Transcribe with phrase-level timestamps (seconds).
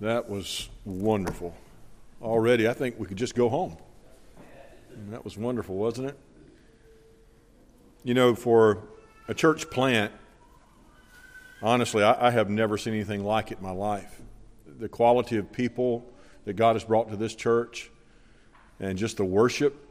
[0.00, 1.56] That was wonderful.
[2.22, 3.76] Already, I think we could just go home.
[5.10, 6.18] That was wonderful, wasn't it?
[8.04, 8.84] You know, for
[9.26, 10.12] a church plant,
[11.62, 14.20] honestly, I, I, have never seen anything like it in my life.
[14.78, 16.06] The quality of people
[16.44, 17.90] that God has brought to this church
[18.78, 19.84] and just the worship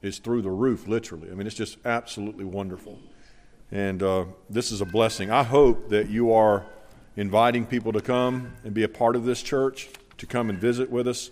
[0.00, 1.30] is through the roof, literally.
[1.30, 2.98] I mean, it's just absolutely wonderful.
[3.70, 5.30] And uh, this is a blessing.
[5.30, 6.66] I hope that you are
[7.16, 10.90] inviting people to come and be a part of this church, to come and visit
[10.90, 11.30] with us,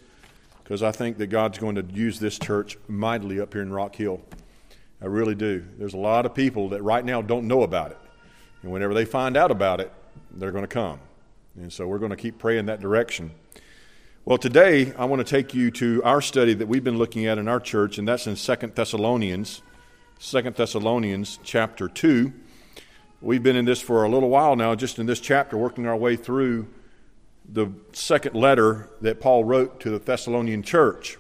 [0.63, 3.95] because I think that God's going to use this church mightily up here in Rock
[3.95, 4.21] Hill.
[5.03, 5.65] I really do.
[5.79, 7.99] There's a lot of people that right now don't know about it.
[8.63, 9.93] And whenever they find out about it,
[10.31, 10.99] they're going to come.
[11.57, 13.33] And so we're going to keep praying that direction.
[14.25, 17.37] Well, today I want to take you to our study that we've been looking at
[17.37, 19.61] in our church, and that's in Second Thessalonians,
[20.19, 22.33] Second Thessalonians chapter 2.
[23.25, 25.97] We've been in this for a little while now, just in this chapter, working our
[25.97, 26.69] way through
[27.51, 31.17] the second letter that Paul wrote to the Thessalonian church.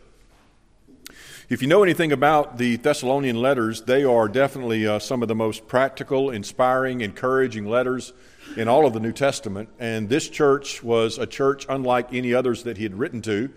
[1.48, 5.34] If you know anything about the Thessalonian letters, they are definitely uh, some of the
[5.34, 8.12] most practical, inspiring, encouraging letters
[8.54, 9.70] in all of the New Testament.
[9.78, 13.48] And this church was a church unlike any others that he had written to.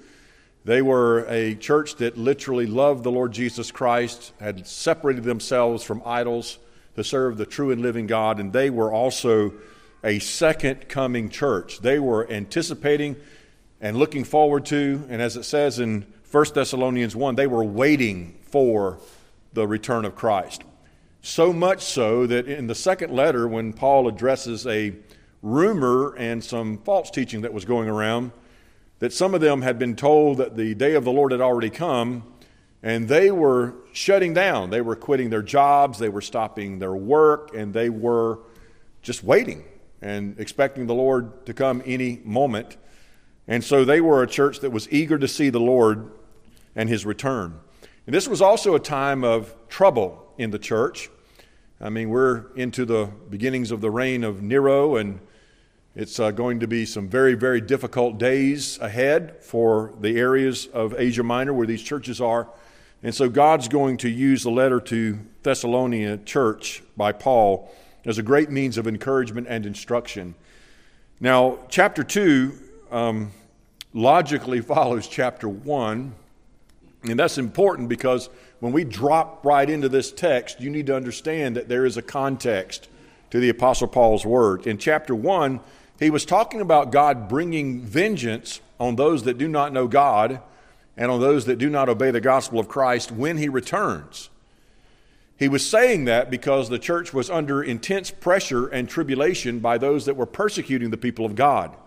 [0.63, 6.01] They were a church that literally loved the Lord Jesus Christ, had separated themselves from
[6.05, 6.59] idols,
[6.97, 9.53] to serve the true and living God, and they were also
[10.03, 11.79] a second coming church.
[11.79, 13.15] They were anticipating
[13.79, 18.37] and looking forward to, and as it says in 1 Thessalonians 1, they were waiting
[18.41, 18.97] for
[19.53, 20.63] the return of Christ.
[21.21, 24.93] So much so that in the second letter, when Paul addresses a
[25.43, 28.31] rumor and some false teaching that was going around,
[28.99, 31.69] that some of them had been told that the day of the Lord had already
[31.69, 32.23] come,
[32.83, 34.69] and they were shutting down.
[34.69, 38.39] They were quitting their jobs, they were stopping their work, and they were
[39.01, 39.63] just waiting
[40.01, 42.77] and expecting the Lord to come any moment.
[43.47, 46.11] And so they were a church that was eager to see the Lord
[46.75, 47.59] and his return.
[48.05, 51.09] And this was also a time of trouble in the church.
[51.81, 55.19] I mean, we're into the beginnings of the reign of Nero, and
[55.95, 60.93] it's uh, going to be some very, very difficult days ahead for the areas of
[60.97, 62.47] Asia Minor where these churches are.
[63.03, 67.71] And so God's going to use the letter to Thessalonian church by Paul
[68.05, 70.33] as a great means of encouragement and instruction.
[71.19, 72.53] Now, chapter 2
[72.91, 73.31] um,
[73.93, 76.13] logically follows chapter 1,
[77.03, 81.55] and that's important because when we drop right into this text, you need to understand
[81.55, 82.87] that there is a context
[83.29, 84.65] to the Apostle Paul's word.
[84.65, 85.59] In chapter 1,
[85.99, 90.41] he was talking about God bringing vengeance on those that do not know God
[90.97, 94.29] and on those that do not obey the gospel of Christ when he returns.
[95.37, 100.05] He was saying that because the church was under intense pressure and tribulation by those
[100.05, 101.77] that were persecuting the people of God.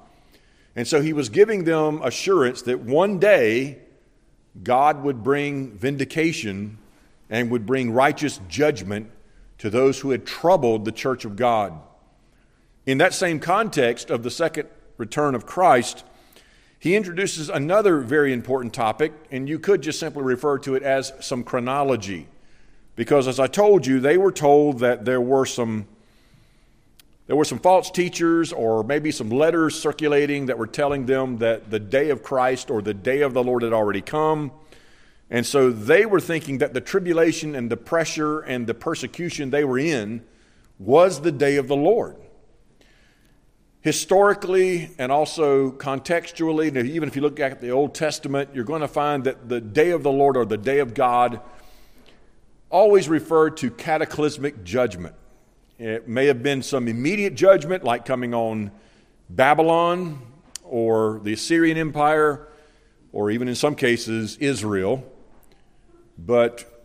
[0.76, 3.78] And so he was giving them assurance that one day
[4.62, 6.78] God would bring vindication
[7.28, 9.10] and would bring righteous judgment
[9.58, 11.72] to those who had troubled the church of God.
[12.86, 16.04] In that same context of the second return of Christ,
[16.80, 21.12] he introduces another very important topic, and you could just simply refer to it as
[21.20, 22.26] some chronology.
[22.96, 25.86] Because as I told you, they were told that there were some
[27.26, 31.70] there were some false teachers or maybe some letters circulating that were telling them that
[31.70, 34.50] the day of Christ or the day of the Lord had already come.
[35.30, 39.62] And so they were thinking that the tribulation and the pressure and the persecution they
[39.62, 40.24] were in
[40.80, 42.16] was the day of the Lord
[43.82, 48.88] historically and also contextually, even if you look at the Old Testament, you're going to
[48.88, 51.40] find that the day of the Lord or the day of God
[52.68, 55.14] always referred to cataclysmic judgment.
[55.78, 58.70] It may have been some immediate judgment, like coming on
[59.30, 60.20] Babylon
[60.62, 62.46] or the Assyrian Empire,
[63.12, 65.10] or even in some cases, Israel.
[66.18, 66.84] But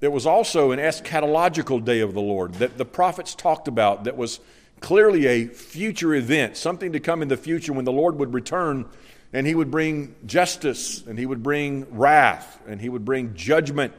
[0.00, 4.16] there was also an eschatological day of the Lord that the prophets talked about that
[4.16, 4.40] was
[4.82, 8.88] clearly a future event, something to come in the future when the Lord would return
[9.32, 13.94] and he would bring justice and he would bring wrath and he would bring judgment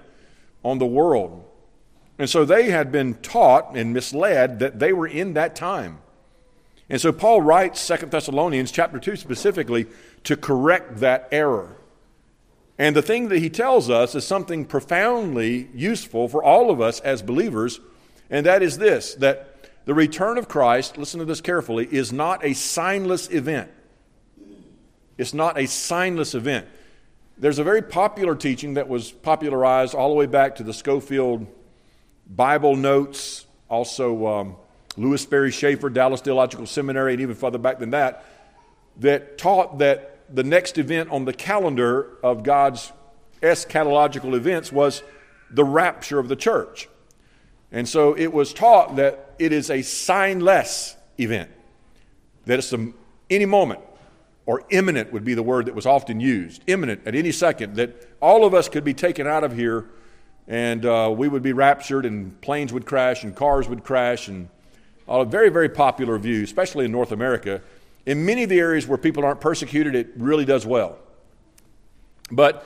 [0.64, 1.44] on the world.
[2.20, 6.00] And so they had been taught and misled that they were in that time.
[6.90, 9.88] And so Paul writes Second Thessalonians chapter 2 specifically
[10.26, 11.78] to correct that error.
[12.78, 17.00] And the thing that he tells us is something profoundly useful for all of us
[17.00, 17.80] as believers,
[18.30, 19.53] and that is this that
[19.86, 23.70] the return of Christ, listen to this carefully, is not a signless event.
[25.18, 26.68] It's not a signless event.
[27.38, 31.48] There's a very popular teaching that was popularized all the way back to the Scofield
[32.28, 34.56] Bible Notes, also um,
[34.96, 38.26] Lewis Sperry Chafer, Dallas Theological Seminary, and even further back than that,
[38.98, 42.92] that taught that the next event on the calendar of God's
[43.42, 45.04] eschatological events was
[45.52, 46.88] the rapture of the church.
[47.74, 51.50] And so it was taught that it is a signless event,
[52.46, 52.94] that it's a,
[53.30, 53.82] any moment,
[54.46, 58.08] or imminent would be the word that was often used, imminent at any second, that
[58.22, 59.86] all of us could be taken out of here
[60.48, 64.50] and uh, we would be raptured and planes would crash and cars would crash and
[65.08, 67.62] a very, very popular view, especially in North America.
[68.06, 70.98] In many of the areas where people aren't persecuted, it really does well.
[72.32, 72.66] But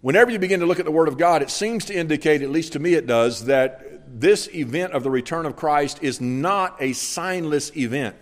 [0.00, 2.50] whenever you begin to look at the Word of God, it seems to indicate, at
[2.50, 6.76] least to me it does, that this event of the return of Christ is not
[6.80, 8.16] a signless event.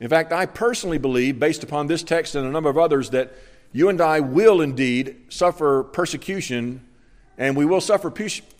[0.00, 3.32] In fact, I personally believe, based upon this text and a number of others, that
[3.72, 6.86] you and I will indeed suffer persecution,
[7.36, 8.10] and we will suffer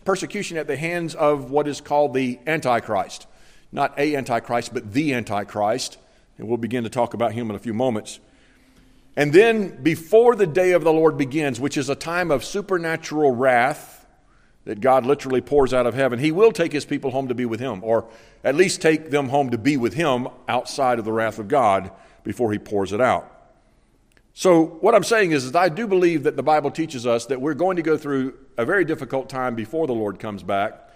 [0.05, 3.27] persecution at the hands of what is called the Antichrist.
[3.71, 5.99] Not a Antichrist, but the Antichrist.
[6.39, 8.21] And we'll begin to talk about him in a few moments.
[9.17, 13.33] And then, before the day of the Lord begins, which is a time of supernatural
[13.33, 14.07] wrath
[14.65, 17.45] that God literally pours out of heaven, He will take His people home to be
[17.45, 18.09] with Him, or
[18.45, 21.91] at least take them home to be with Him outside of the wrath of God
[22.23, 23.35] before He pours it out.
[24.35, 27.41] So, what I'm saying is, is I do believe that the Bible teaches us that
[27.41, 30.89] we're going to go through a very difficult time before the Lord comes back.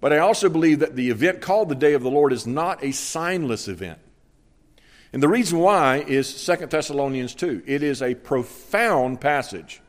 [0.00, 2.82] But I also believe that the event called the Day of the Lord is not
[2.82, 3.98] a signless event.
[5.12, 7.62] And the reason why is 2 Thessalonians 2.
[7.66, 9.80] It is a profound passage.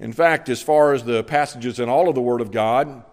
[0.00, 3.04] In fact, as far as the passages in all of the Word of God,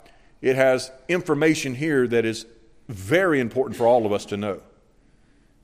[0.42, 2.46] it has information here that is
[2.88, 4.62] very important for all of us to know.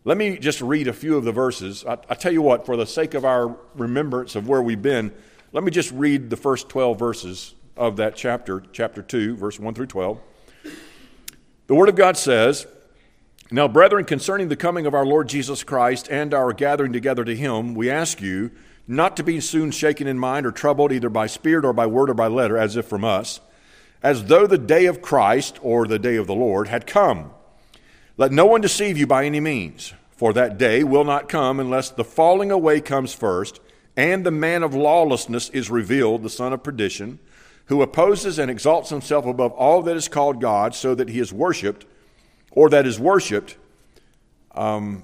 [0.04, 1.84] Let me just read a few of the verses.
[1.84, 5.12] I, I, tell you what, for the sake of our remembrance of where we've been,
[5.52, 9.74] let me just read the first 12 verses of that chapter, chapter 2, verse 1
[9.74, 10.20] through 12.
[11.66, 12.68] The Word of God says,
[13.52, 17.36] Now, brethren, concerning the coming of our Lord Jesus Christ and our gathering together to
[17.36, 18.50] him, we ask you
[18.88, 22.10] not to be soon shaken in mind or troubled either by spirit or by word
[22.10, 23.42] or by letter, as if from us,
[24.02, 27.32] as though the day of Christ or the day of the Lord had come.
[28.18, 31.92] Let no one deceive you by any means, for that day will not come unless
[31.92, 33.60] the falling away comes first,
[33.96, 37.20] and the man of lawlessness is revealed, the son of perdition
[37.68, 41.34] who opposes and exalts himself above all that is called God, so that he is
[41.34, 41.86] worshipped,
[42.56, 43.57] or that is worshipped.
[44.54, 45.04] Um,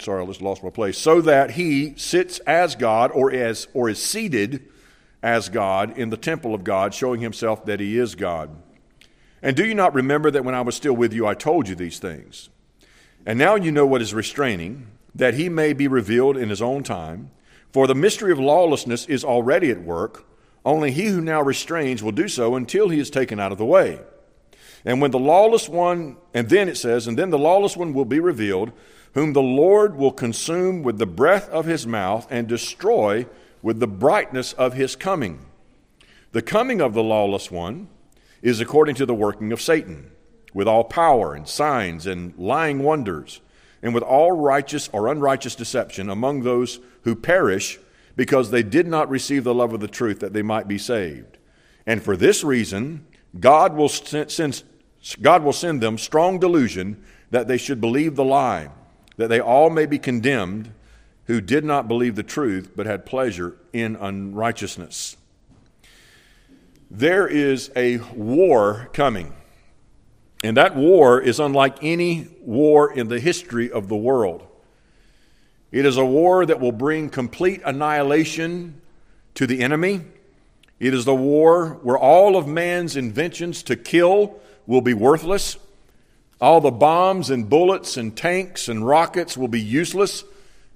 [0.00, 0.96] sorry, I just lost my place.
[0.96, 4.68] So that he sits as God, or as or is seated
[5.22, 8.50] as God in the temple of God, showing himself that he is God.
[9.42, 11.74] And do you not remember that when I was still with you, I told you
[11.74, 12.48] these things?
[13.26, 16.82] And now you know what is restraining, that he may be revealed in his own
[16.82, 17.30] time.
[17.72, 20.26] For the mystery of lawlessness is already at work.
[20.64, 23.64] Only he who now restrains will do so until he is taken out of the
[23.64, 24.00] way.
[24.84, 28.04] And when the lawless one, and then it says, and then the lawless one will
[28.04, 28.72] be revealed,
[29.14, 33.26] whom the Lord will consume with the breath of his mouth and destroy
[33.62, 35.46] with the brightness of his coming.
[36.32, 37.88] The coming of the lawless one
[38.40, 40.10] is according to the working of Satan,
[40.52, 43.40] with all power and signs and lying wonders,
[43.82, 47.78] and with all righteous or unrighteous deception among those who perish
[48.16, 51.38] because they did not receive the love of the truth that they might be saved.
[51.86, 53.06] And for this reason,
[53.38, 54.62] God will send,
[55.20, 58.70] God will send them strong delusion that they should believe the lie,
[59.16, 60.72] that they all may be condemned
[61.26, 65.16] who did not believe the truth but had pleasure in unrighteousness.
[66.90, 69.32] There is a war coming.
[70.44, 74.46] And that war is unlike any war in the history of the world.
[75.70, 78.80] It is a war that will bring complete annihilation
[79.34, 80.02] to the enemy.
[80.78, 85.56] It is the war where all of man's inventions to kill will be worthless.
[86.40, 90.24] All the bombs and bullets and tanks and rockets will be useless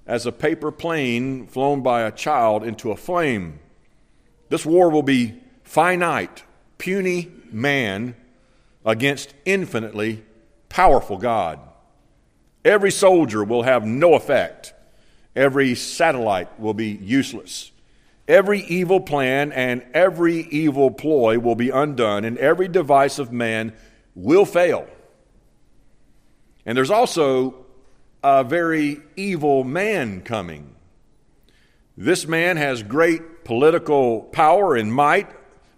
[0.07, 3.59] as a paper plane flown by a child into a flame.
[4.49, 6.45] This war will be finite,
[6.79, 8.15] puny man
[8.85, 10.25] against infinitely
[10.69, 11.59] powerful God.
[12.65, 14.73] Every soldier will have no effect
[15.37, 17.71] every satellite will be useless.
[18.29, 23.73] Every evil plan and every evil ploy will be undone, and every device of man
[24.15, 24.89] will fail.
[26.65, 27.67] And there's also
[28.25, 30.75] a very evil man coming.
[31.97, 35.31] This man has great political power and might,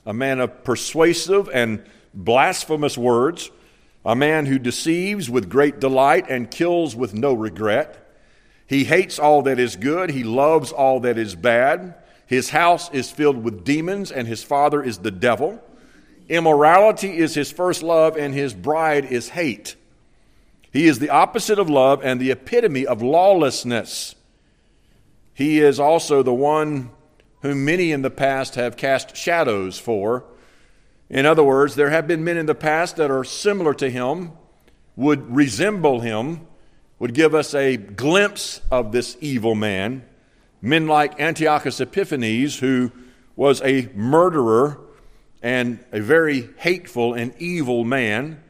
[0.06, 3.50] a man of persuasive and blasphemous words,
[4.04, 8.10] a man who deceives with great delight and kills with no regret.
[8.66, 11.94] He hates all that is good, he loves all that is bad.
[12.28, 15.62] His house is filled with demons, and his father is the devil.
[16.28, 19.76] Immorality is his first love, and his bride is hate.
[20.70, 24.14] He is the opposite of love and the epitome of lawlessness.
[25.32, 26.90] He is also the one
[27.40, 30.24] whom many in the past have cast shadows for.
[31.08, 34.32] In other words, there have been men in the past that are similar to him,
[34.96, 36.46] would resemble him,
[36.98, 40.04] would give us a glimpse of this evil man.
[40.60, 42.90] Men like Antiochus Epiphanes, who
[43.36, 44.80] was a murderer
[45.42, 48.42] and a very hateful and evil man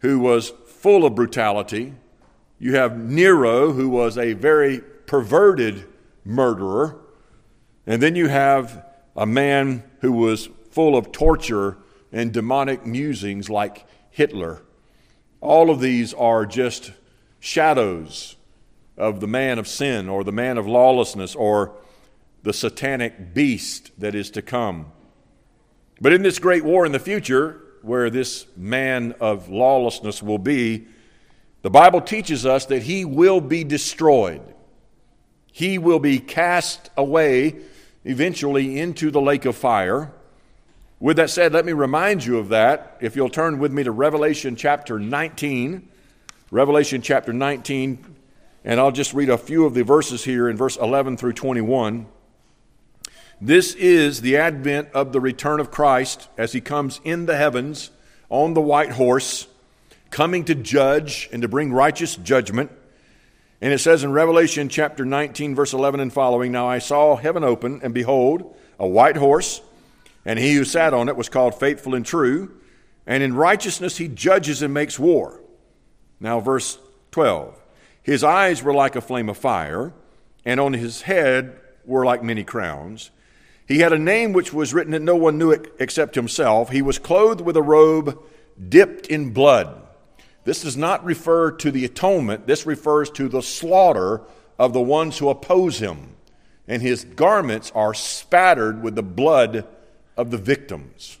[0.00, 1.94] who was full of brutality.
[2.58, 5.86] You have Nero, who was a very perverted
[6.24, 6.98] murderer.
[7.86, 8.84] And then you have
[9.16, 11.78] a man who was full of torture
[12.12, 14.62] and demonic musings like Hitler.
[15.40, 16.92] All of these are just
[17.40, 18.36] shadows
[18.96, 21.72] of the man of sin or the man of lawlessness or
[22.42, 24.86] the satanic beast that is to come.
[26.00, 30.86] But in this great war in the future, where this man of lawlessness will be,
[31.62, 34.42] the Bible teaches us that he will be destroyed.
[35.52, 37.56] He will be cast away
[38.04, 40.12] eventually into the lake of fire.
[40.98, 42.96] With that said, let me remind you of that.
[43.00, 45.88] If you'll turn with me to Revelation chapter 19,
[46.50, 48.11] Revelation chapter 19,
[48.64, 52.06] and I'll just read a few of the verses here in verse 11 through 21.
[53.40, 57.90] This is the advent of the return of Christ as he comes in the heavens
[58.28, 59.48] on the white horse,
[60.10, 62.70] coming to judge and to bring righteous judgment.
[63.60, 67.42] And it says in Revelation chapter 19, verse 11 and following Now I saw heaven
[67.42, 69.60] open, and behold, a white horse,
[70.24, 72.52] and he who sat on it was called faithful and true,
[73.06, 75.40] and in righteousness he judges and makes war.
[76.20, 76.78] Now, verse
[77.10, 77.61] 12
[78.02, 79.92] His eyes were like a flame of fire,
[80.44, 83.10] and on his head were like many crowns.
[83.66, 86.70] He had a name which was written that no one knew it except himself.
[86.70, 88.20] He was clothed with a robe
[88.68, 89.80] dipped in blood.
[90.44, 94.22] This does not refer to the atonement, this refers to the slaughter
[94.58, 96.16] of the ones who oppose him.
[96.66, 99.66] And his garments are spattered with the blood
[100.16, 101.18] of the victims.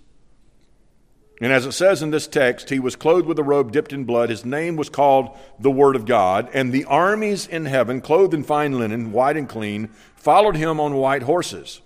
[1.42, 4.04] And as it says in this text, he was clothed with a robe dipped in
[4.04, 4.30] blood.
[4.30, 6.48] His name was called the Word of God.
[6.54, 10.94] And the armies in heaven, clothed in fine linen, white and clean, followed him on
[10.94, 11.80] white horses.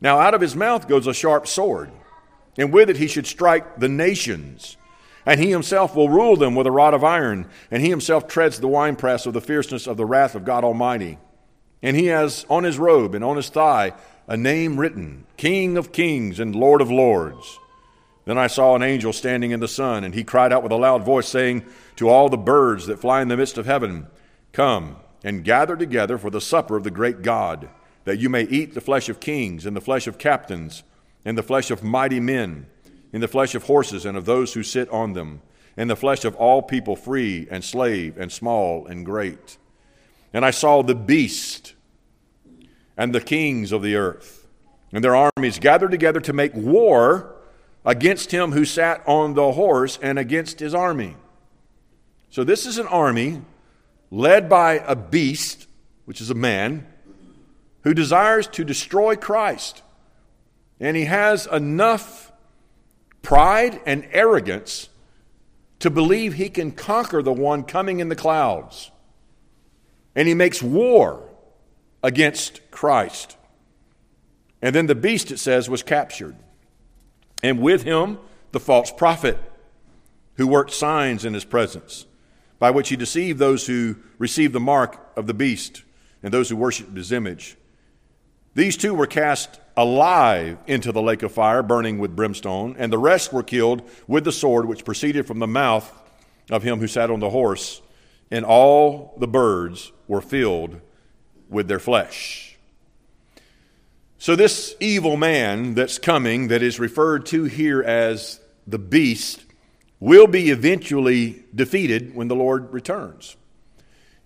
[0.00, 1.90] Now, out of his mouth goes a sharp sword,
[2.56, 4.78] and with it he should strike the nations.
[5.26, 8.58] And he himself will rule them with a rod of iron, and he himself treads
[8.58, 11.18] the winepress of the fierceness of the wrath of God Almighty.
[11.82, 13.92] And he has on his robe and on his thigh
[14.26, 17.58] a name written King of Kings and Lord of Lords.
[18.24, 20.76] Then I saw an angel standing in the sun, and he cried out with a
[20.76, 21.64] loud voice, saying
[21.96, 24.06] to all the birds that fly in the midst of heaven,
[24.52, 27.68] Come and gather together for the supper of the great God
[28.04, 30.82] that you may eat the flesh of kings, and the flesh of captains,
[31.24, 32.66] and the flesh of mighty men,
[33.12, 35.40] and the flesh of horses and of those who sit on them,
[35.76, 39.56] and the flesh of all people, free and slave, and small and great.
[40.32, 41.74] And I saw the beast
[42.96, 44.46] and the kings of the earth,
[44.92, 47.31] and their armies gathered together to make war
[47.84, 51.16] against him who sat on the horse and against his army.
[52.30, 53.42] So, this is an army
[54.10, 55.66] led by a beast,
[56.04, 56.86] which is a man,
[57.82, 59.82] who desires to destroy Christ.
[60.80, 62.32] And he has enough
[63.22, 64.88] pride and arrogance
[65.80, 68.90] to believe he can conquer the one coming in the clouds.
[70.14, 71.28] And he makes war
[72.02, 73.36] against Christ.
[74.60, 76.36] And then the beast, it says, was captured.
[77.42, 78.18] And with him,
[78.52, 79.38] the false prophet
[80.36, 82.06] who worked signs in his presence,
[82.58, 85.82] by which he deceived those who received the mark of the beast
[86.22, 87.56] and those who worshiped his image.
[88.54, 92.98] These two were cast alive into the lake of fire, burning with brimstone, and the
[92.98, 95.90] rest were killed with the sword which proceeded from the mouth
[96.50, 97.80] of him who sat on the horse,
[98.30, 100.80] and all the birds were filled
[101.48, 102.51] with their flesh.
[104.22, 108.38] So, this evil man that's coming, that is referred to here as
[108.68, 109.44] the beast,
[109.98, 113.34] will be eventually defeated when the Lord returns.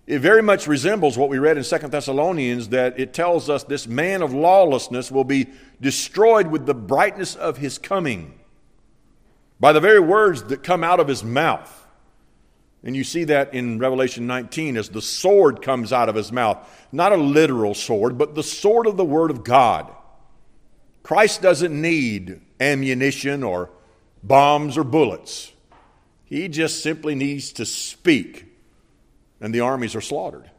[0.05, 3.87] It very much resembles what we read in Second Thessalonians that it tells us this
[3.87, 5.47] man of lawlessness will be
[5.81, 8.37] destroyed with the brightness of his coming
[9.59, 11.86] by the very words that come out of his mouth.
[12.87, 16.57] And you see that in Revelation 19 as the sword comes out of his mouth.
[16.93, 19.93] Not a literal sword, but the sword of the Word of God.
[21.03, 23.69] Christ doesn't need ammunition or
[24.23, 25.51] bombs or bullets,
[26.25, 28.45] he just simply needs to speak
[29.39, 30.49] and the armies are slaughtered.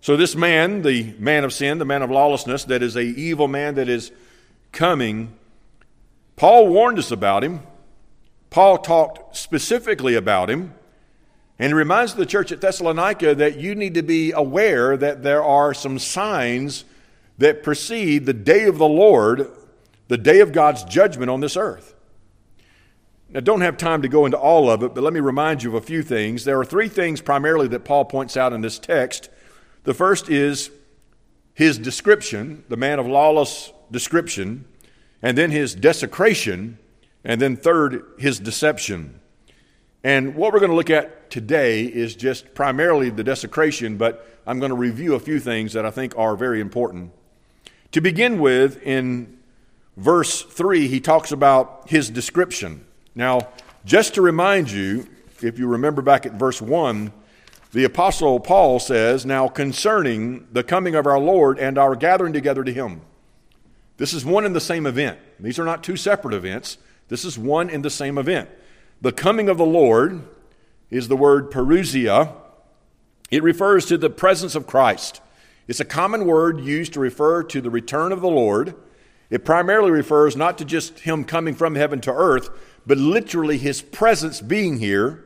[0.00, 3.46] So, this man, the man of sin, the man of lawlessness, that is a evil
[3.46, 4.10] man that is
[4.72, 5.32] coming,
[6.34, 7.60] Paul warned us about him.
[8.52, 10.74] Paul talked specifically about him
[11.58, 15.42] And he reminds the church at Thessalonica that you need to be aware that there
[15.42, 16.84] are some signs
[17.38, 19.50] that precede the day of the Lord,
[20.08, 21.94] the day of God's judgment on this earth.
[23.30, 25.70] Now, don't have time to go into all of it, but let me remind you
[25.70, 26.44] of a few things.
[26.44, 29.30] There are three things primarily that Paul points out in this text.
[29.84, 30.70] The first is
[31.54, 34.66] his description, the man of lawless description,
[35.22, 36.78] and then his desecration,
[37.24, 39.20] and then third, his deception.
[40.04, 44.58] And what we're going to look at today is just primarily the desecration, but I'm
[44.58, 47.12] going to review a few things that I think are very important.
[47.92, 49.38] To begin with, in
[49.96, 52.84] verse 3, he talks about his description.
[53.14, 53.48] Now,
[53.84, 55.06] just to remind you,
[55.40, 57.12] if you remember back at verse 1,
[57.72, 62.64] the Apostle Paul says, Now concerning the coming of our Lord and our gathering together
[62.64, 63.02] to him.
[63.96, 65.18] This is one and the same event.
[65.38, 66.78] These are not two separate events.
[67.12, 68.48] This is one and the same event.
[69.02, 70.22] The coming of the Lord
[70.88, 72.32] is the word parousia.
[73.30, 75.20] It refers to the presence of Christ.
[75.68, 78.74] It's a common word used to refer to the return of the Lord.
[79.28, 82.48] It primarily refers not to just him coming from heaven to earth,
[82.86, 85.22] but literally his presence being here.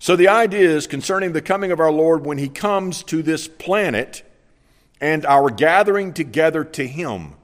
[0.00, 3.46] So the idea is concerning the coming of our Lord when he comes to this
[3.46, 4.24] planet
[5.00, 7.34] and our gathering together to him.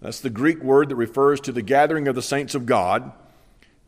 [0.00, 3.12] That's the Greek word that refers to the gathering of the saints of God.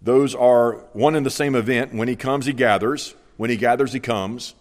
[0.02, 1.94] Those are one and the same event.
[1.94, 3.14] When he comes, he gathers.
[3.36, 4.54] When he gathers, he comes.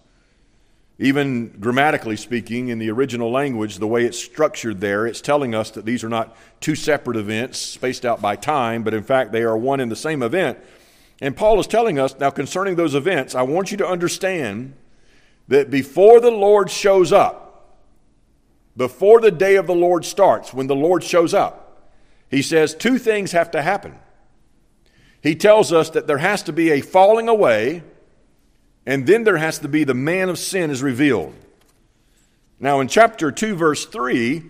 [1.00, 5.72] Even grammatically speaking, in the original language, the way it's structured there, it's telling us
[5.72, 9.44] that these are not two separate events spaced out by time, but in fact they
[9.44, 10.58] are one and the same event.
[11.22, 14.74] And Paul is telling us now concerning those events, I want you to understand
[15.48, 17.49] that before the Lord shows up,
[18.80, 21.92] before the day of the Lord starts, when the Lord shows up,
[22.32, 23.96] he says two things have to happen
[25.22, 27.84] he tells us that there has to be a falling away,
[28.86, 31.34] and then there has to be the man of sin is revealed.
[32.60, 34.44] Now, in chapter 2, verse 3,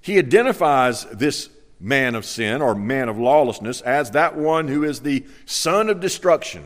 [0.00, 5.00] he identifies this man of sin or man of lawlessness as that one who is
[5.00, 6.64] the son of destruction.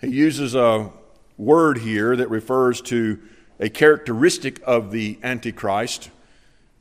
[0.00, 0.90] He uses a
[1.36, 3.20] word here that refers to
[3.58, 6.10] a characteristic of the Antichrist,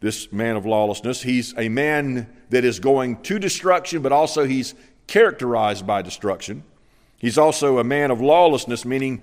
[0.02, 1.22] this man of lawlessness.
[1.22, 4.74] He's a man that is going to destruction, but also he's
[5.08, 6.64] characterized by destruction.
[7.18, 9.22] He's also a man of lawlessness, meaning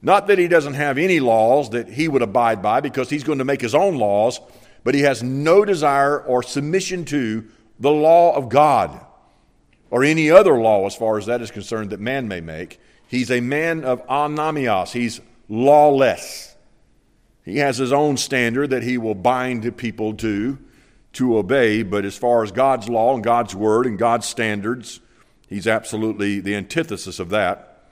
[0.00, 3.38] not that he doesn't have any laws that he would abide by because he's going
[3.38, 4.40] to make his own laws,
[4.84, 7.46] but he has no desire or submission to
[7.78, 9.04] the law of God
[9.90, 12.80] or any other law as far as that is concerned that man may make.
[13.08, 14.92] He's a man of anamios.
[14.92, 16.49] He's lawless.
[17.44, 20.58] He has his own standard that he will bind people to,
[21.14, 25.00] to obey, but as far as God's law and God's word and God's standards,
[25.50, 27.82] He's absolutely the antithesis of that.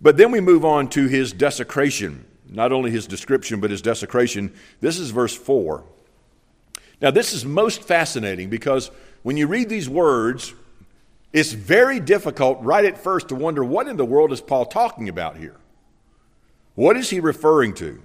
[0.00, 2.24] But then we move on to his desecration.
[2.48, 4.54] Not only his description, but his desecration.
[4.80, 5.84] This is verse 4.
[7.02, 8.90] Now, this is most fascinating because
[9.22, 10.54] when you read these words,
[11.30, 15.10] it's very difficult right at first to wonder what in the world is Paul talking
[15.10, 15.56] about here?
[16.74, 18.02] What is he referring to?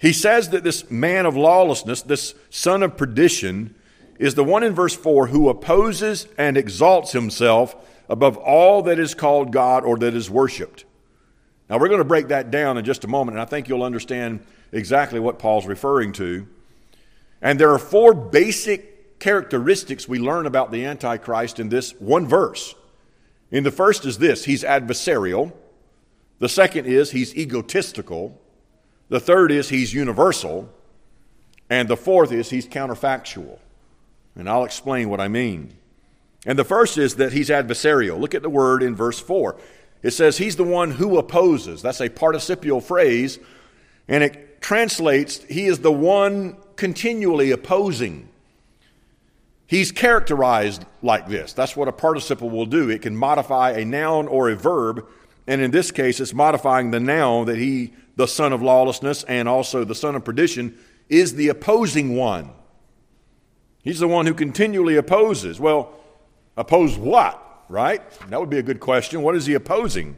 [0.00, 3.74] He says that this man of lawlessness, this son of perdition,
[4.18, 7.76] is the one in verse 4 who opposes and exalts himself
[8.08, 10.86] above all that is called God or that is worshiped.
[11.68, 13.84] Now, we're going to break that down in just a moment, and I think you'll
[13.84, 16.48] understand exactly what Paul's referring to.
[17.42, 22.74] And there are four basic characteristics we learn about the Antichrist in this one verse.
[23.50, 25.52] In the first is this he's adversarial,
[26.38, 28.40] the second is he's egotistical,
[29.10, 30.70] the third is he's universal,
[31.68, 33.58] and the fourth is he's counterfactual.
[34.34, 35.76] And I'll explain what I mean.
[36.46, 38.18] And the first is that he's adversarial.
[38.18, 39.56] Look at the word in verse 4.
[40.02, 41.82] It says he's the one who opposes.
[41.82, 43.38] That's a participial phrase,
[44.08, 48.28] and it translates he is the one continually opposing.
[49.66, 51.52] He's characterized like this.
[51.52, 52.88] That's what a participle will do.
[52.90, 55.06] It can modify a noun or a verb,
[55.50, 59.48] and in this case, it's modifying the noun that he, the son of lawlessness, and
[59.48, 62.52] also the son of perdition, is the opposing one.
[63.82, 65.58] He's the one who continually opposes.
[65.58, 65.92] Well,
[66.56, 68.00] oppose what, right?
[68.28, 69.22] That would be a good question.
[69.22, 70.16] What is he opposing?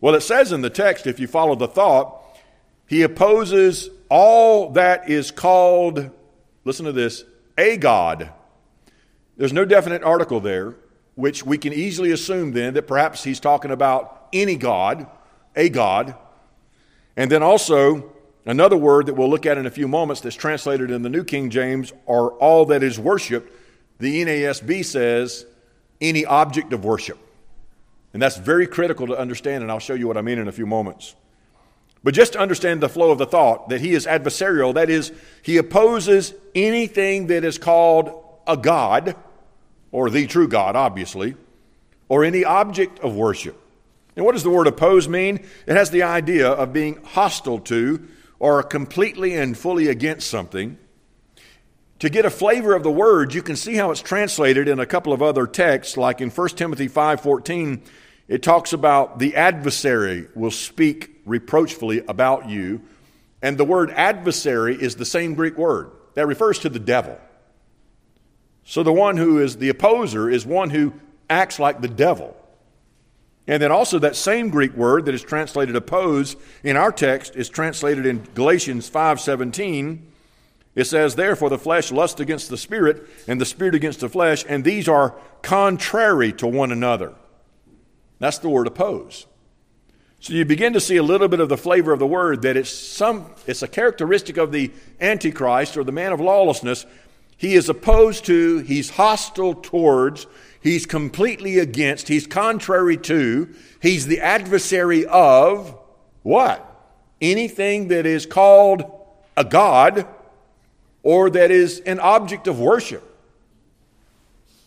[0.00, 2.22] Well, it says in the text, if you follow the thought,
[2.86, 6.08] he opposes all that is called,
[6.64, 7.22] listen to this,
[7.58, 8.30] a God.
[9.36, 10.76] There's no definite article there,
[11.16, 15.06] which we can easily assume then that perhaps he's talking about any God,
[15.56, 16.14] a God.
[17.16, 18.14] And then also,
[18.46, 21.24] Another word that we'll look at in a few moments that's translated in the New
[21.24, 23.50] King James are all that is worshiped.
[23.98, 25.46] The NASB says
[26.00, 27.18] any object of worship.
[28.12, 30.52] And that's very critical to understand, and I'll show you what I mean in a
[30.52, 31.14] few moments.
[32.02, 35.10] But just to understand the flow of the thought, that he is adversarial, that is,
[35.42, 38.12] he opposes anything that is called
[38.46, 39.16] a God,
[39.90, 41.34] or the true God, obviously,
[42.10, 43.58] or any object of worship.
[44.16, 45.44] And what does the word oppose mean?
[45.66, 48.06] It has the idea of being hostile to
[48.38, 50.78] or completely and fully against something.
[52.00, 54.86] To get a flavor of the word, you can see how it's translated in a
[54.86, 57.82] couple of other texts, like in 1 Timothy 5:14,
[58.28, 62.82] it talks about the adversary will speak reproachfully about you.
[63.42, 67.18] And the word adversary is the same Greek word that refers to the devil.
[68.64, 70.94] So the one who is the opposer is one who
[71.28, 72.34] acts like the devil.
[73.46, 77.48] And then also that same Greek word that is translated oppose in our text is
[77.48, 80.00] translated in Galatians 5:17.
[80.74, 84.44] It says, Therefore the flesh lusts against the spirit, and the spirit against the flesh,
[84.48, 87.14] and these are contrary to one another.
[88.18, 89.26] That's the word oppose.
[90.20, 92.56] So you begin to see a little bit of the flavor of the word that
[92.56, 96.86] it's some it's a characteristic of the antichrist or the man of lawlessness.
[97.36, 100.26] He is opposed to, he's hostile towards,
[100.64, 105.78] he's completely against, he's contrary to, he's the adversary of
[106.22, 106.68] what?
[107.20, 108.82] Anything that is called
[109.36, 110.08] a god
[111.02, 113.04] or that is an object of worship.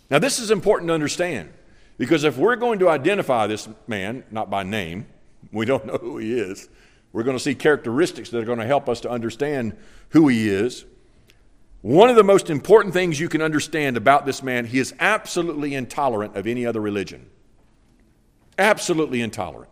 [0.09, 1.51] Now, this is important to understand
[1.97, 5.07] because if we're going to identify this man, not by name,
[5.51, 6.69] we don't know who he is,
[7.11, 9.75] we're going to see characteristics that are going to help us to understand
[10.09, 10.85] who he is.
[11.81, 15.75] One of the most important things you can understand about this man, he is absolutely
[15.75, 17.29] intolerant of any other religion.
[18.57, 19.71] Absolutely intolerant.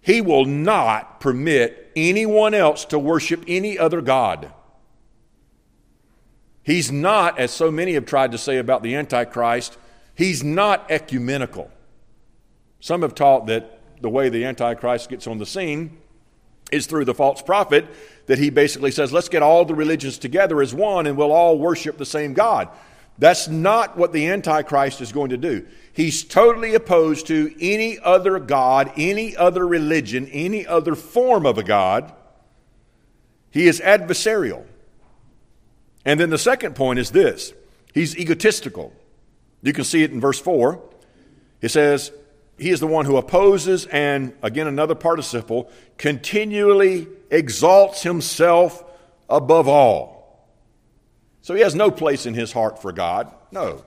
[0.00, 4.52] He will not permit anyone else to worship any other God.
[6.62, 9.76] He's not, as so many have tried to say about the Antichrist,
[10.14, 11.70] he's not ecumenical.
[12.80, 15.98] Some have taught that the way the Antichrist gets on the scene
[16.72, 17.86] is through the false prophet,
[18.26, 21.58] that he basically says, let's get all the religions together as one and we'll all
[21.58, 22.68] worship the same God.
[23.18, 25.66] That's not what the Antichrist is going to do.
[25.92, 31.62] He's totally opposed to any other God, any other religion, any other form of a
[31.62, 32.12] God.
[33.50, 34.64] He is adversarial.
[36.04, 37.52] And then the second point is this
[37.92, 38.92] he's egotistical.
[39.62, 40.82] You can see it in verse 4.
[41.60, 42.10] It says,
[42.62, 48.84] He is the one who opposes and, again, another participle, continually exalts himself
[49.28, 50.48] above all.
[51.40, 53.34] So he has no place in his heart for God.
[53.50, 53.84] No.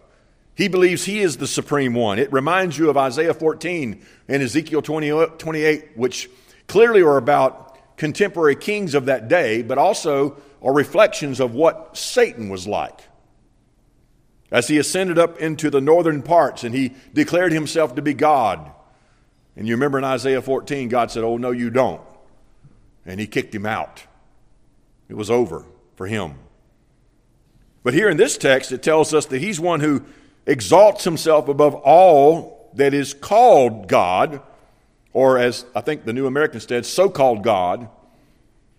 [0.55, 2.19] He believes he is the supreme one.
[2.19, 6.29] It reminds you of Isaiah 14 and Ezekiel 20, uh, 28, which
[6.67, 12.49] clearly are about contemporary kings of that day, but also are reflections of what Satan
[12.49, 12.99] was like.
[14.55, 18.71] As he ascended up into the northern parts and he declared himself to be God.
[19.57, 21.99] And you remember in Isaiah 14, God said, Oh, no, you don't.
[23.05, 24.03] And he kicked him out.
[25.09, 25.65] It was over
[25.97, 26.35] for him.
[27.83, 30.05] But here in this text, it tells us that he's one who
[30.45, 34.39] exalts himself above all that is called God,
[35.11, 37.89] or as I think the New American said, so called God.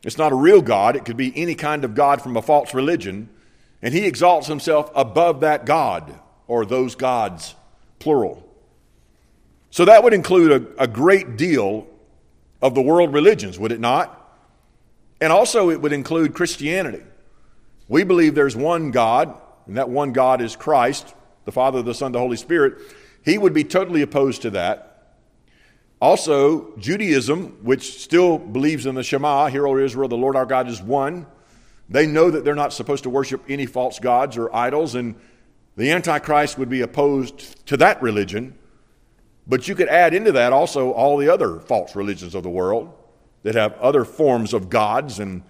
[0.04, 2.72] It's not a real God, it could be any kind of God from a false
[2.72, 3.28] religion.
[3.82, 7.54] And he exalts himself above that God, or those gods,
[7.98, 8.42] plural.
[9.70, 11.86] So that would include a, a great deal
[12.62, 14.12] of the world religions, would it not?
[15.20, 17.02] And also, it would include Christianity.
[17.88, 19.34] We believe there's one God,
[19.66, 22.78] and that one God is Christ, the Father, the Son, the Holy Spirit.
[23.24, 25.14] He would be totally opposed to that.
[26.00, 30.68] Also, Judaism, which still believes in the Shema, Hear, O Israel, the Lord our God
[30.68, 31.26] is one.
[31.88, 35.14] They know that they're not supposed to worship any false gods or idols, and
[35.77, 38.57] the Antichrist would be opposed to that religion.
[39.46, 42.92] But you could add into that also all the other false religions of the world
[43.44, 45.42] that have other forms of gods and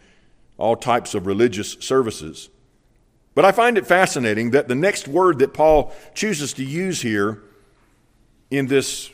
[0.59, 2.51] all types of religious services.
[3.35, 7.43] But I find it fascinating that the next word that Paul chooses to use here
[8.51, 9.11] in this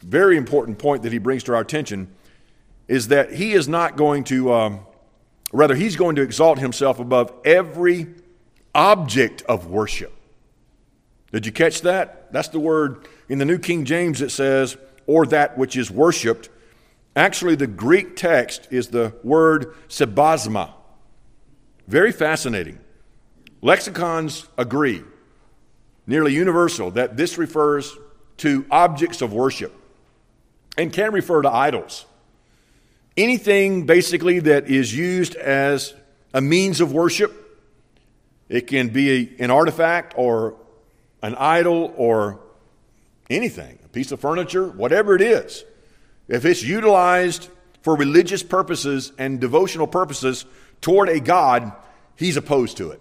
[0.00, 2.14] very important point that he brings to our attention
[2.86, 4.80] is that he is not going to, um,
[5.52, 8.06] rather, he's going to exalt himself above every
[8.74, 10.12] object of worship.
[11.32, 12.32] Did you catch that?
[12.32, 16.48] That's the word in the New King James it says, or that which is worshiped.
[17.16, 20.72] Actually, the Greek text is the word sebasma.
[21.86, 22.78] Very fascinating.
[23.60, 25.02] Lexicons agree,
[26.06, 27.96] nearly universal, that this refers
[28.38, 29.74] to objects of worship
[30.76, 32.06] and can refer to idols.
[33.18, 35.92] Anything basically that is used as
[36.32, 37.34] a means of worship.
[38.48, 40.54] It can be an artifact or
[41.20, 42.38] an idol or
[43.28, 45.64] anything, a piece of furniture, whatever it is,
[46.28, 47.48] if it's utilized
[47.82, 50.44] for religious purposes and devotional purposes
[50.80, 51.72] toward a God,
[52.14, 53.00] he's opposed to it.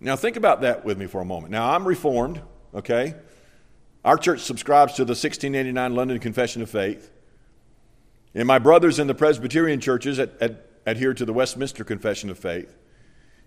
[0.00, 1.52] Now, think about that with me for a moment.
[1.52, 2.40] Now, I'm Reformed,
[2.74, 3.14] okay?
[4.04, 7.10] Our church subscribes to the 1689 London Confession of Faith.
[8.34, 10.18] And my brothers in the Presbyterian churches
[10.86, 12.76] adhere to the Westminster Confession of Faith.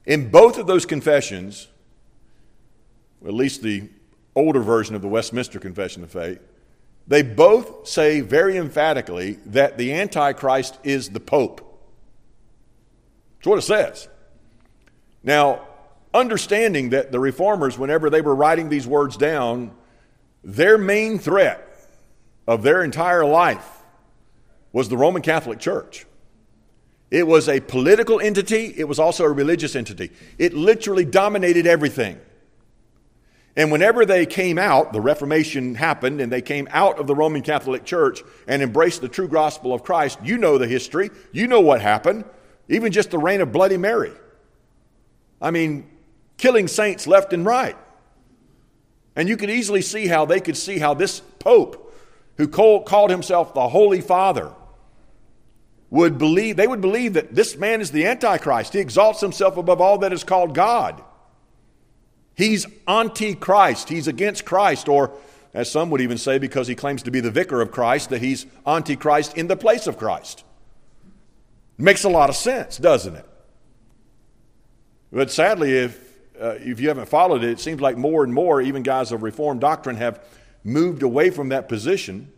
[0.05, 1.67] In both of those confessions,
[3.25, 3.89] at least the
[4.35, 6.39] older version of the Westminster Confession of Faith,
[7.07, 11.61] they both say very emphatically that the Antichrist is the Pope.
[13.37, 14.07] That's what it says.
[15.21, 15.67] Now,
[16.13, 19.71] understanding that the reformers, whenever they were writing these words down,
[20.43, 21.65] their main threat
[22.47, 23.82] of their entire life
[24.73, 26.05] was the Roman Catholic Church.
[27.09, 30.11] It was a political entity, it was also a religious entity.
[30.37, 32.19] It literally dominated everything.
[33.55, 37.43] And whenever they came out, the Reformation happened, and they came out of the Roman
[37.43, 40.17] Catholic Church and embraced the true gospel of Christ.
[40.23, 42.25] You know the history, you know what happened,
[42.67, 44.13] even just the reign of Bloody Mary.
[45.39, 45.87] I mean,
[46.37, 47.77] killing saints left and right.
[49.15, 51.93] And you could easily see how they could see how this Pope,
[52.37, 54.51] who called himself the Holy Father,
[55.93, 58.73] would believe, they would believe that this man is the Antichrist.
[58.73, 61.03] He exalts himself above all that is called God.
[62.33, 63.89] He's anti-Christ.
[63.89, 65.11] He's against Christ, or
[65.53, 68.23] as some would even say, because he claims to be the vicar of Christ, that
[68.23, 70.43] he's anti-Christ in the place of Christ.
[71.77, 73.25] Makes a lot of sense, doesn't it?
[75.11, 78.59] But sadly, if, uh, if you haven't followed it, it seems like more and more,
[78.59, 80.25] even guys of Reformed doctrine, have
[80.63, 82.31] moved away from that position.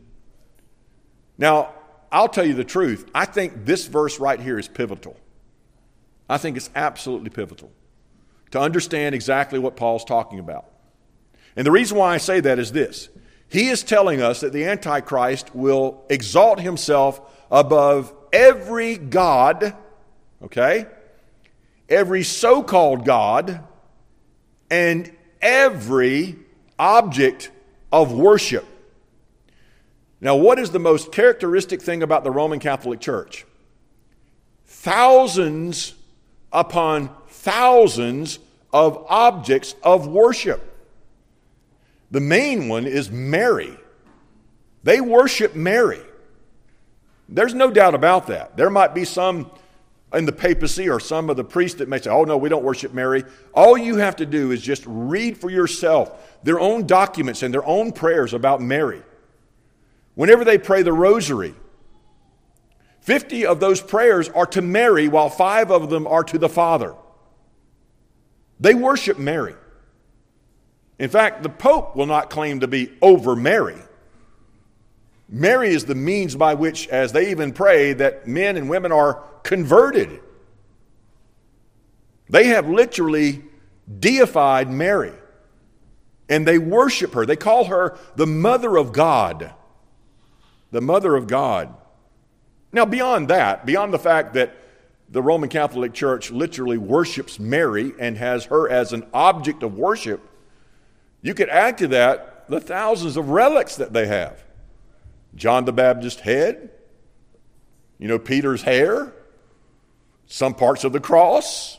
[1.38, 1.70] Now,
[2.16, 3.10] I'll tell you the truth.
[3.14, 5.18] I think this verse right here is pivotal.
[6.30, 7.74] I think it's absolutely pivotal
[8.52, 10.66] to understand exactly what Paul's talking about.
[11.58, 13.10] And the reason why I say that is this
[13.50, 17.20] He is telling us that the Antichrist will exalt himself
[17.52, 19.76] above every God,
[20.42, 20.86] okay?
[21.90, 23.62] Every so called God,
[24.72, 26.38] and every
[26.80, 27.52] object
[27.92, 28.66] of worship.
[30.26, 33.46] Now, what is the most characteristic thing about the Roman Catholic Church?
[34.66, 35.94] Thousands
[36.52, 38.40] upon thousands
[38.74, 40.64] of objects of worship.
[42.10, 43.78] The main one is Mary.
[44.82, 46.02] They worship Mary.
[47.30, 48.58] There's no doubt about that.
[48.58, 49.52] There might be some
[50.12, 52.64] in the papacy or some of the priests that may say, oh, no, we don't
[52.64, 53.24] worship Mary.
[53.54, 57.66] All you have to do is just read for yourself their own documents and their
[57.66, 59.04] own prayers about Mary.
[60.16, 61.54] Whenever they pray the rosary,
[63.02, 66.96] 50 of those prayers are to Mary, while five of them are to the Father.
[68.60, 69.56] They worship Mary.
[70.98, 73.78] In fact, the Pope will not claim to be over Mary.
[75.28, 79.24] Mary is the means by which, as they even pray, that men and women are
[79.44, 80.22] converted.
[82.30, 83.44] They have literally
[84.00, 85.14] deified Mary
[86.28, 87.26] and they worship her.
[87.26, 89.54] They call her the Mother of God
[90.72, 91.74] the mother of God.
[92.72, 94.56] Now, beyond that, beyond the fact that
[95.10, 100.22] the Roman Catholic Church literally worships Mary and has her as an object of worship,
[101.22, 104.44] you could add to that the thousands of relics that they have.
[105.36, 106.72] John the Baptist's head,
[107.98, 109.14] you know, Peter's hair,
[110.28, 111.78] some parts of the cross,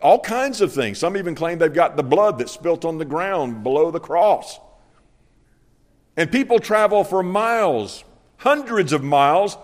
[0.00, 0.98] all kinds of things.
[0.98, 4.60] Some even claim they've got the blood that's spilt on the ground below the cross.
[6.18, 8.02] And people travel for miles,
[8.38, 9.56] hundreds of miles.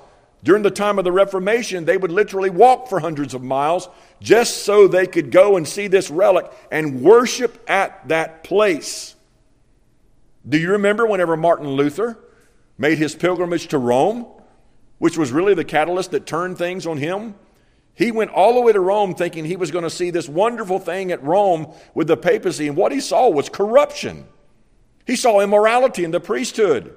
[0.44, 3.88] During the time of the Reformation, they would literally walk for hundreds of miles
[4.20, 9.16] just so they could go and see this relic and worship at that place.
[10.48, 12.18] Do you remember whenever Martin Luther
[12.78, 14.24] made his pilgrimage to Rome,
[14.98, 17.34] which was really the catalyst that turned things on him?
[17.94, 20.78] He went all the way to Rome thinking he was going to see this wonderful
[20.78, 24.28] thing at Rome with the papacy, and what he saw was corruption.
[25.06, 26.94] He saw immorality in the priesthood.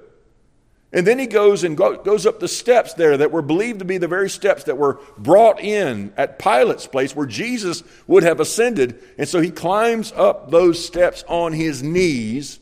[0.93, 3.85] And then he goes and go, goes up the steps there that were believed to
[3.85, 8.39] be the very steps that were brought in at Pilate's place where Jesus would have
[8.39, 9.03] ascended.
[9.17, 12.59] And so he climbs up those steps on his knees.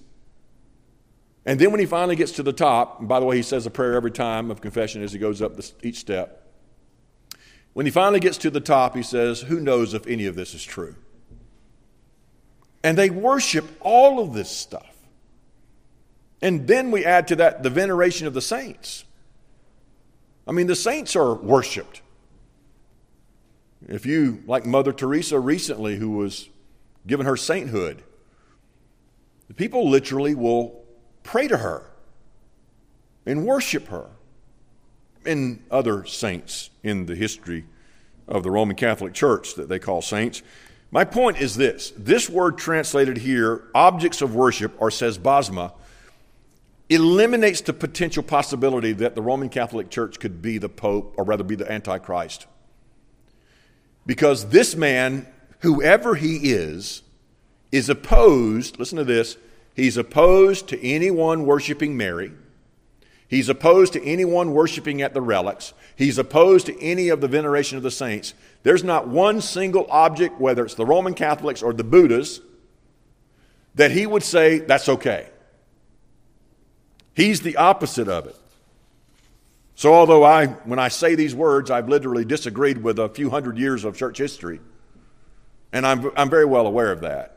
[1.45, 3.71] And then when he finally gets to the top, by the way, he says a
[3.71, 6.41] prayer every time of confession as he goes up the, each step.
[7.73, 10.55] When he finally gets to the top, he says, Who knows if any of this
[10.55, 10.95] is true?
[12.83, 14.94] And they worship all of this stuff.
[16.41, 19.05] And then we add to that the veneration of the saints.
[20.47, 22.01] I mean, the saints are worshiped.
[23.87, 26.49] If you, like Mother Teresa recently, who was
[27.07, 28.03] given her sainthood,
[29.47, 30.83] The people literally will
[31.23, 31.85] pray to her
[33.25, 34.09] and worship her
[35.25, 37.65] and other saints in the history
[38.27, 40.41] of the Roman Catholic Church that they call saints.
[40.91, 45.73] My point is this this word translated here, objects of worship, or sebasma,
[46.89, 51.43] eliminates the potential possibility that the Roman Catholic Church could be the Pope, or rather
[51.43, 52.45] be the Antichrist.
[54.05, 55.27] Because this man,
[55.59, 57.01] whoever he is,
[57.71, 59.37] is opposed, listen to this,
[59.75, 62.31] he's opposed to anyone worshiping Mary.
[63.27, 65.73] He's opposed to anyone worshiping at the relics.
[65.95, 68.35] He's opposed to any of the veneration of the saints.
[68.61, 72.41] There's not one single object, whether it's the Roman Catholics or the Buddhas,
[73.73, 75.29] that he would say that's okay.
[77.15, 78.35] He's the opposite of it.
[79.73, 83.57] So, although I, when I say these words, I've literally disagreed with a few hundred
[83.57, 84.59] years of church history,
[85.73, 87.31] and I'm, I'm very well aware of that.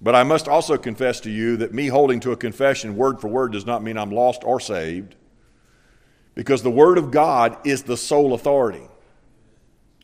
[0.00, 3.28] But I must also confess to you that me holding to a confession word for
[3.28, 5.16] word does not mean I'm lost or saved,
[6.34, 8.86] because the Word of God is the sole authority.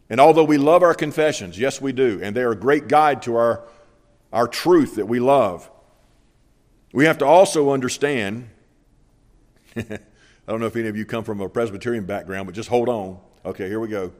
[0.09, 3.23] And although we love our confessions, yes, we do, and they are a great guide
[3.23, 3.65] to our,
[4.33, 5.71] our truth that we love,
[6.93, 8.49] we have to also understand.
[9.77, 9.83] I
[10.47, 13.19] don't know if any of you come from a Presbyterian background, but just hold on.
[13.45, 14.13] Okay, here we go.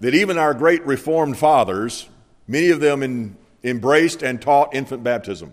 [0.00, 2.08] That even our great Reformed fathers,
[2.48, 5.52] many of them in embraced and taught infant baptism.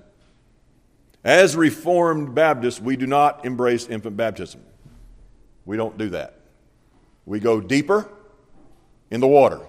[1.24, 4.62] As Reformed Baptists, we do not embrace infant baptism.
[5.65, 6.39] We don't do that.
[7.26, 8.10] We go deeper
[9.12, 9.60] in the water.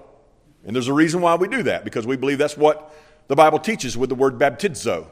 [0.64, 2.94] And there's a reason why we do that, because we believe that's what
[3.28, 5.08] the Bible teaches with the word baptizo.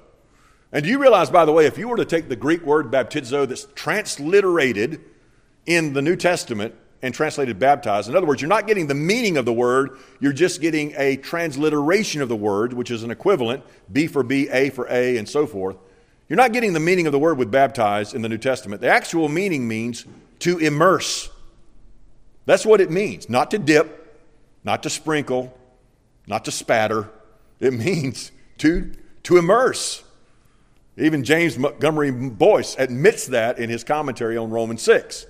[0.72, 2.90] And do you realize, by the way, if you were to take the Greek word
[2.90, 5.00] baptizo that's transliterated
[5.66, 8.08] in the New Testament and translated baptized.
[8.08, 11.16] In other words, you're not getting the meaning of the word, you're just getting a
[11.16, 15.28] transliteration of the word, which is an equivalent B for B, A for A, and
[15.28, 15.76] so forth.
[16.28, 18.80] You're not getting the meaning of the word with baptized in the New Testament.
[18.80, 20.04] The actual meaning means
[20.40, 21.30] to immerse.
[22.44, 23.28] That's what it means.
[23.28, 24.20] Not to dip,
[24.64, 25.56] not to sprinkle,
[26.26, 27.08] not to spatter.
[27.60, 28.92] It means to,
[29.24, 30.02] to immerse.
[30.98, 35.26] Even James Montgomery Boice admits that in his commentary on Romans 6.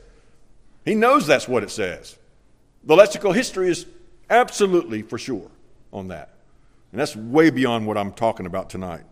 [0.85, 2.17] He knows that's what it says.
[2.85, 3.85] The lexical history is
[4.31, 5.51] absolutely for sure
[5.93, 6.31] on that.
[6.91, 9.03] And that's way beyond what I'm talking about tonight.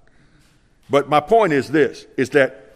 [0.88, 2.74] But my point is this is that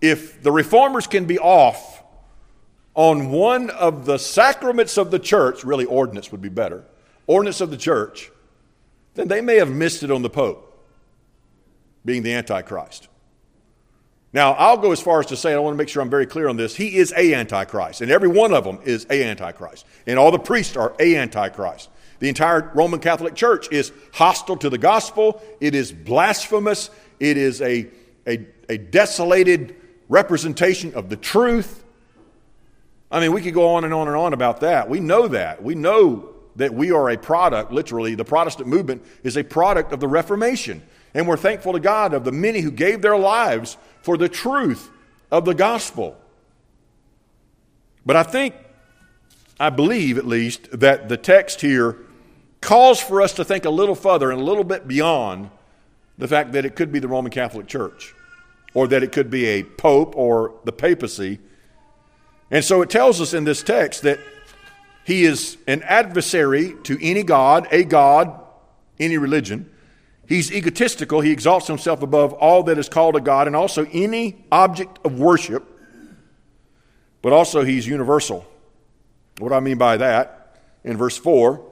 [0.00, 2.04] if the reformers can be off
[2.94, 6.84] on one of the sacraments of the church, really ordinance would be better,
[7.26, 8.30] ordinance of the church,
[9.14, 10.65] then they may have missed it on the Pope
[12.06, 13.08] being the Antichrist.
[14.32, 16.26] Now, I'll go as far as to say, I want to make sure I'm very
[16.26, 16.74] clear on this.
[16.76, 19.86] He is a Antichrist, and every one of them is a Antichrist.
[20.06, 21.90] And all the priests are a Antichrist.
[22.18, 25.42] The entire Roman Catholic Church is hostile to the gospel.
[25.60, 26.90] It is blasphemous.
[27.20, 27.88] It is a,
[28.26, 29.76] a, a desolated
[30.08, 31.84] representation of the truth.
[33.10, 34.88] I mean, we could go on and on and on about that.
[34.88, 35.62] We know that.
[35.62, 40.00] We know that we are a product, literally, the Protestant movement is a product of
[40.00, 40.82] the Reformation.
[41.14, 44.90] And we're thankful to God of the many who gave their lives for the truth
[45.30, 46.16] of the gospel.
[48.04, 48.54] But I think,
[49.58, 51.98] I believe at least, that the text here
[52.60, 55.50] calls for us to think a little further and a little bit beyond
[56.18, 58.14] the fact that it could be the Roman Catholic Church
[58.74, 61.38] or that it could be a pope or the papacy.
[62.50, 64.20] And so it tells us in this text that
[65.04, 68.40] he is an adversary to any God, a God,
[68.98, 69.70] any religion.
[70.28, 71.20] He's egotistical.
[71.20, 75.18] He exalts himself above all that is called a God and also any object of
[75.18, 75.64] worship.
[77.22, 78.46] But also, he's universal.
[79.38, 80.60] What do I mean by that?
[80.84, 81.64] In verse 4,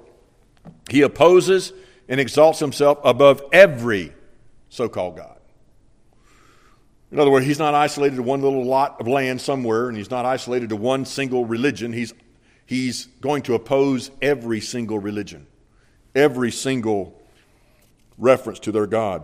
[0.90, 1.73] he opposes
[2.09, 4.12] and exalts himself above every
[4.69, 5.38] so called God.
[7.11, 10.11] In other words, he's not isolated to one little lot of land somewhere, and he's
[10.11, 11.93] not isolated to one single religion.
[11.93, 12.12] He's,
[12.67, 15.47] he's going to oppose every single religion,
[16.14, 17.21] every single
[18.18, 19.22] reference to their God.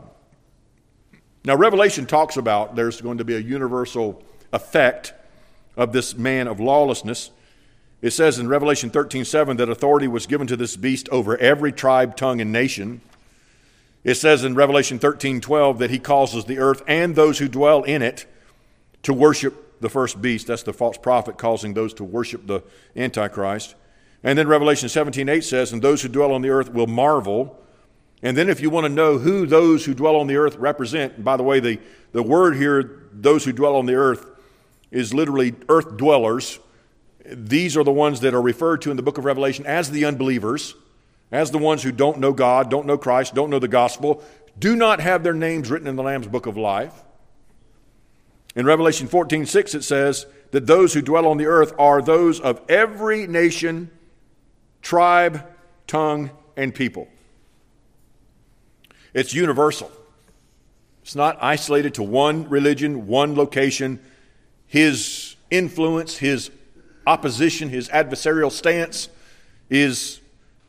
[1.44, 4.22] Now, Revelation talks about there's going to be a universal
[4.52, 5.14] effect
[5.76, 7.30] of this man of lawlessness.
[8.02, 11.72] It says in Revelation 13 7 that authority was given to this beast over every
[11.72, 13.00] tribe, tongue, and nation.
[14.04, 17.82] It says in Revelation 13 12 that he causes the earth and those who dwell
[17.84, 18.26] in it
[19.02, 20.46] to worship the first beast.
[20.46, 22.62] That's the false prophet causing those to worship the
[22.96, 23.74] Antichrist.
[24.22, 27.58] And then Revelation 17 8 says, And those who dwell on the earth will marvel
[28.22, 31.24] and then, if you want to know who those who dwell on the earth represent,
[31.24, 31.78] by the way, the,
[32.12, 34.26] the word here, those who dwell on the earth,
[34.90, 36.58] is literally earth dwellers.
[37.24, 40.04] These are the ones that are referred to in the book of Revelation as the
[40.04, 40.74] unbelievers,
[41.32, 44.22] as the ones who don't know God, don't know Christ, don't know the gospel,
[44.58, 46.92] do not have their names written in the Lamb's book of life.
[48.54, 52.40] In Revelation 14 6, it says that those who dwell on the earth are those
[52.40, 53.90] of every nation,
[54.82, 55.46] tribe,
[55.86, 57.08] tongue, and people.
[59.14, 59.90] It's universal.
[61.02, 64.00] It's not isolated to one religion, one location.
[64.66, 66.50] His influence, his
[67.06, 69.08] opposition, his adversarial stance
[69.68, 70.20] is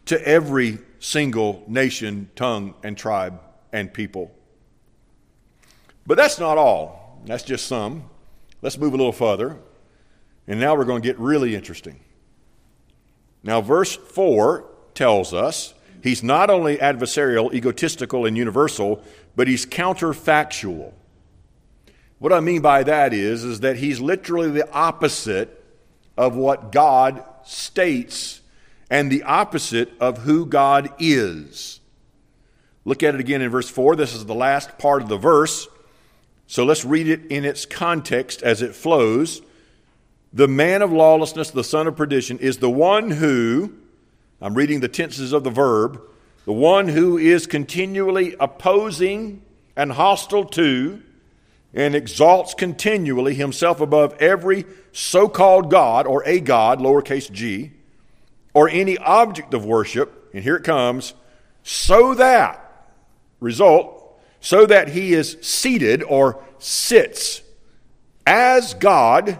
[0.05, 3.39] to every single nation, tongue, and tribe
[3.71, 4.31] and people.
[6.05, 7.21] But that's not all.
[7.25, 8.05] That's just some.
[8.61, 9.57] Let's move a little further.
[10.47, 11.99] And now we're going to get really interesting.
[13.43, 19.03] Now, verse 4 tells us he's not only adversarial, egotistical, and universal,
[19.35, 20.93] but he's counterfactual.
[22.19, 25.63] What I mean by that is, is that he's literally the opposite
[26.17, 28.41] of what God states
[28.89, 31.79] and the opposite of who God is.
[32.85, 33.95] Look at it again in verse 4.
[33.95, 35.67] This is the last part of the verse.
[36.47, 39.41] So let's read it in its context as it flows.
[40.33, 43.73] The man of lawlessness, the son of perdition, is the one who,
[44.41, 46.01] I'm reading the tenses of the verb,
[46.45, 49.43] the one who is continually opposing
[49.75, 51.01] and hostile to
[51.73, 57.71] and exalts continually himself above every so called God or a God, lowercase g,
[58.53, 61.13] or any object of worship, and here it comes,
[61.63, 62.89] so that,
[63.39, 67.43] result, so that he is seated or sits
[68.25, 69.39] as God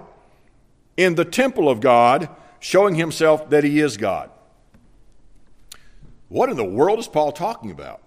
[0.95, 2.29] in the temple of God,
[2.59, 4.29] showing himself that he is God.
[6.31, 8.01] What in the world is Paul talking about?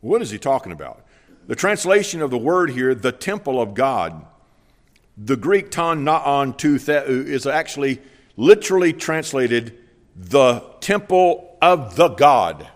[0.00, 1.06] What is he talking about?
[1.46, 4.26] The translation of the word here, the temple of God,
[5.16, 8.02] the Greek ton naon tu theu, is actually
[8.36, 9.78] literally translated
[10.16, 12.66] the temple of the God.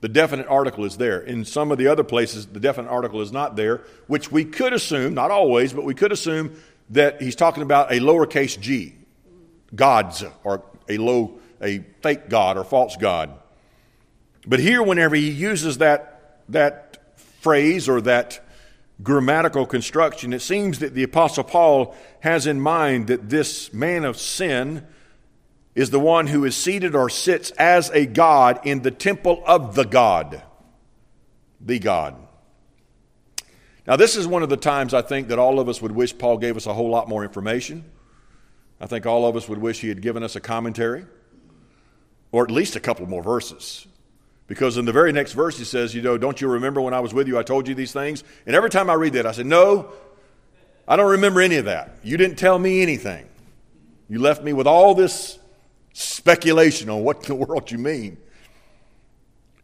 [0.00, 1.18] The definite article is there.
[1.18, 4.74] In some of the other places, the definite article is not there, which we could
[4.74, 6.54] assume, not always, but we could assume
[6.90, 8.94] that he's talking about a lowercase g,
[9.74, 13.40] gods, or a low, a fake god or false god.
[14.46, 17.02] But here, whenever he uses that, that
[17.40, 18.44] phrase or that
[19.02, 24.16] grammatical construction, it seems that the Apostle Paul has in mind that this man of
[24.16, 24.86] sin
[25.74, 29.74] is the one who is seated or sits as a God in the temple of
[29.74, 30.42] the God.
[31.60, 32.16] The God.
[33.86, 36.16] Now, this is one of the times I think that all of us would wish
[36.16, 37.84] Paul gave us a whole lot more information.
[38.80, 41.04] I think all of us would wish he had given us a commentary
[42.32, 43.86] or at least a couple more verses.
[44.46, 47.00] Because in the very next verse, he says, You know, don't you remember when I
[47.00, 48.22] was with you, I told you these things?
[48.46, 49.90] And every time I read that, I said, No,
[50.86, 51.96] I don't remember any of that.
[52.02, 53.26] You didn't tell me anything.
[54.08, 55.38] You left me with all this
[55.92, 58.18] speculation on what in the world you mean.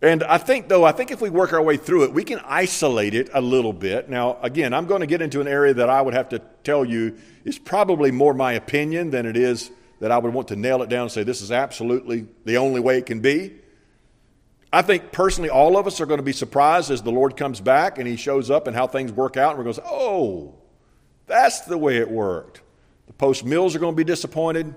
[0.00, 2.40] And I think, though, I think if we work our way through it, we can
[2.40, 4.10] isolate it a little bit.
[4.10, 6.84] Now, again, I'm going to get into an area that I would have to tell
[6.84, 9.70] you is probably more my opinion than it is
[10.00, 12.80] that I would want to nail it down and say this is absolutely the only
[12.80, 13.54] way it can be.
[14.72, 17.60] I think personally, all of us are going to be surprised as the Lord comes
[17.60, 19.50] back and He shows up and how things work out.
[19.50, 20.54] And we're going to say, oh,
[21.26, 22.62] that's the way it worked.
[23.06, 24.74] The post mills are going to be disappointed.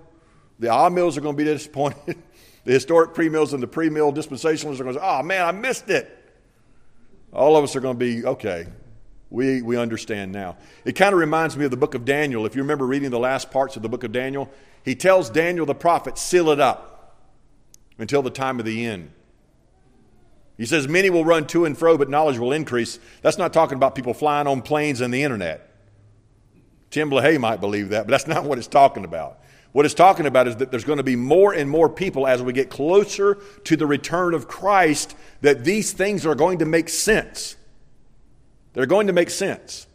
[0.59, 2.17] The ah mills are going to be disappointed.
[2.65, 5.45] the historic pre mills and the pre mill dispensationalists are going to say, oh, man,
[5.45, 6.11] I missed it.
[7.31, 8.67] All of us are going to be, okay,
[9.29, 10.57] we, we understand now.
[10.83, 12.45] It kind of reminds me of the book of Daniel.
[12.45, 14.49] If you remember reading the last parts of the book of Daniel,
[14.83, 17.17] he tells Daniel the prophet, seal it up
[17.97, 19.11] until the time of the end.
[20.57, 22.99] He says, Many will run to and fro, but knowledge will increase.
[23.21, 25.69] That's not talking about people flying on planes and the internet.
[26.89, 29.39] Tim LaHaye might believe that, but that's not what it's talking about.
[29.73, 32.41] What it's talking about is that there's going to be more and more people as
[32.41, 36.87] we get closer to the return of Christ, that these things are going to make
[36.87, 37.57] sense.
[38.71, 39.87] They're going to make sense.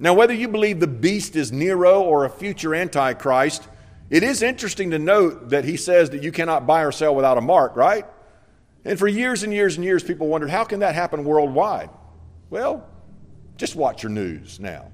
[0.00, 3.68] Now, whether you believe the beast is Nero or a future Antichrist,
[4.10, 7.38] it is interesting to note that he says that you cannot buy or sell without
[7.38, 8.04] a mark, right?
[8.84, 11.90] And for years and years and years, people wondered, how can that happen worldwide?
[12.50, 12.86] Well,
[13.56, 14.90] just watch your news now.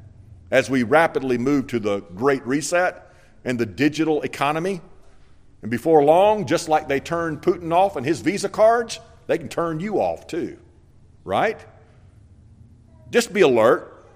[0.51, 3.05] As we rapidly move to the Great Reset
[3.45, 4.81] and the digital economy,
[5.63, 9.49] and before long, just like they turned Putin off and his Visa cards, they can
[9.49, 10.59] turn you off too,
[11.25, 11.59] right?
[13.11, 14.07] Just be alert.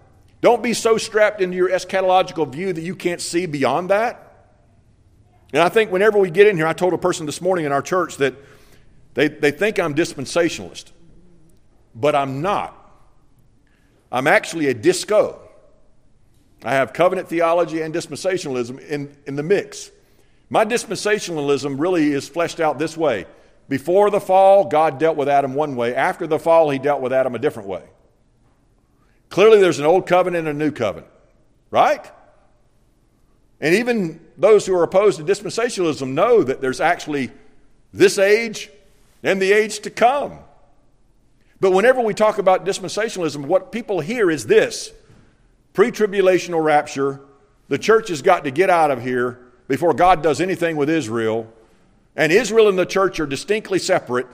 [0.40, 4.48] Don't be so strapped into your eschatological view that you can't see beyond that.
[5.52, 7.72] And I think whenever we get in here, I told a person this morning in
[7.72, 8.34] our church that
[9.14, 10.92] they, they think I'm dispensationalist,
[11.94, 12.78] but I'm not.
[14.10, 15.40] I'm actually a disco.
[16.64, 19.90] I have covenant theology and dispensationalism in, in the mix.
[20.48, 23.26] My dispensationalism really is fleshed out this way
[23.68, 25.94] Before the fall, God dealt with Adam one way.
[25.94, 27.84] After the fall, he dealt with Adam a different way.
[29.28, 31.10] Clearly, there's an old covenant and a new covenant,
[31.70, 32.04] right?
[33.60, 37.30] And even those who are opposed to dispensationalism know that there's actually
[37.94, 38.68] this age
[39.22, 40.38] and the age to come.
[41.60, 44.92] But whenever we talk about dispensationalism, what people hear is this
[45.72, 47.20] pre tribulational rapture,
[47.68, 51.52] the church has got to get out of here before God does anything with Israel.
[52.16, 54.26] And Israel and the church are distinctly separate,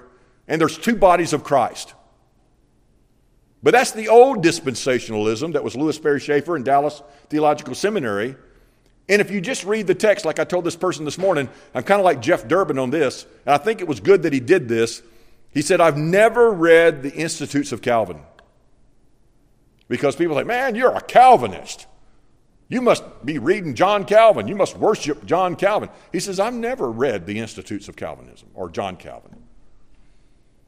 [0.49, 1.95] and there's two bodies of Christ.
[3.63, 8.37] But that's the old dispensationalism that was Lewis Sperry Chafer in Dallas Theological Seminary.
[9.09, 11.83] And if you just read the text, like I told this person this morning, I'm
[11.83, 14.41] kind of like Jeff Durbin on this, and I think it was good that he
[14.41, 15.03] did this.
[15.51, 18.21] He said, I've never read the Institutes of Calvin.
[19.89, 21.87] Because people say, man, you're a Calvinist.
[22.69, 24.47] You must be reading John Calvin.
[24.47, 25.89] You must worship John Calvin.
[26.13, 29.43] He says, I've never read the Institutes of Calvinism or John Calvin.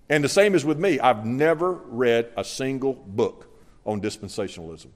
[0.09, 0.99] And the same is with me.
[0.99, 3.47] I've never read a single book
[3.85, 4.89] on dispensationalism.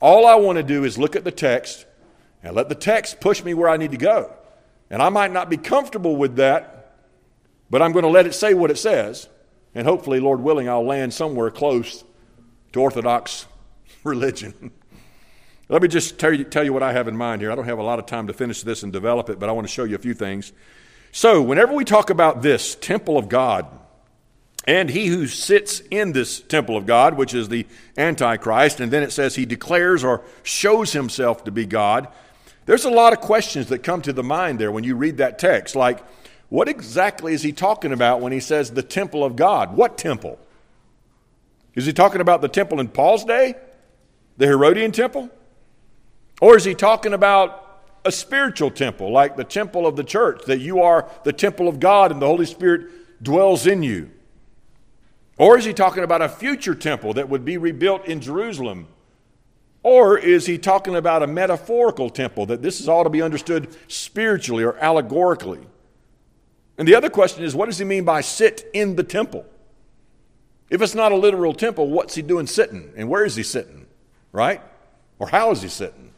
[0.00, 1.86] All I want to do is look at the text
[2.46, 4.32] and let the text push me where I need to go.
[4.88, 6.94] And I might not be comfortable with that,
[7.68, 9.28] but I'm going to let it say what it says.
[9.74, 12.04] And hopefully, Lord willing, I'll land somewhere close
[12.72, 13.46] to Orthodox
[14.04, 14.70] religion.
[15.68, 17.50] let me just tell you, tell you what I have in mind here.
[17.50, 19.52] I don't have a lot of time to finish this and develop it, but I
[19.52, 20.52] want to show you a few things.
[21.10, 23.66] So, whenever we talk about this temple of God,
[24.66, 27.66] and he who sits in this temple of God, which is the
[27.96, 32.08] Antichrist, and then it says he declares or shows himself to be God,
[32.66, 35.38] there's a lot of questions that come to the mind there when you read that
[35.38, 35.74] text.
[35.74, 36.04] Like,
[36.48, 39.76] what exactly is he talking about when he says the temple of God?
[39.76, 40.38] What temple?
[41.74, 43.54] Is he talking about the temple in Paul's day?
[44.36, 45.30] The Herodian temple?
[46.40, 47.62] Or is he talking about
[48.04, 51.80] a spiritual temple, like the temple of the church, that you are the temple of
[51.80, 54.10] God and the Holy Spirit dwells in you?
[55.38, 58.88] Or is he talking about a future temple that would be rebuilt in Jerusalem
[59.86, 63.68] or is he talking about a metaphorical temple, that this is all to be understood
[63.86, 65.60] spiritually or allegorically?
[66.76, 69.46] And the other question is, what does he mean by sit in the temple?
[70.70, 72.94] If it's not a literal temple, what's he doing sitting?
[72.96, 73.86] And where is he sitting?
[74.32, 74.60] Right?
[75.20, 76.10] Or how is he sitting?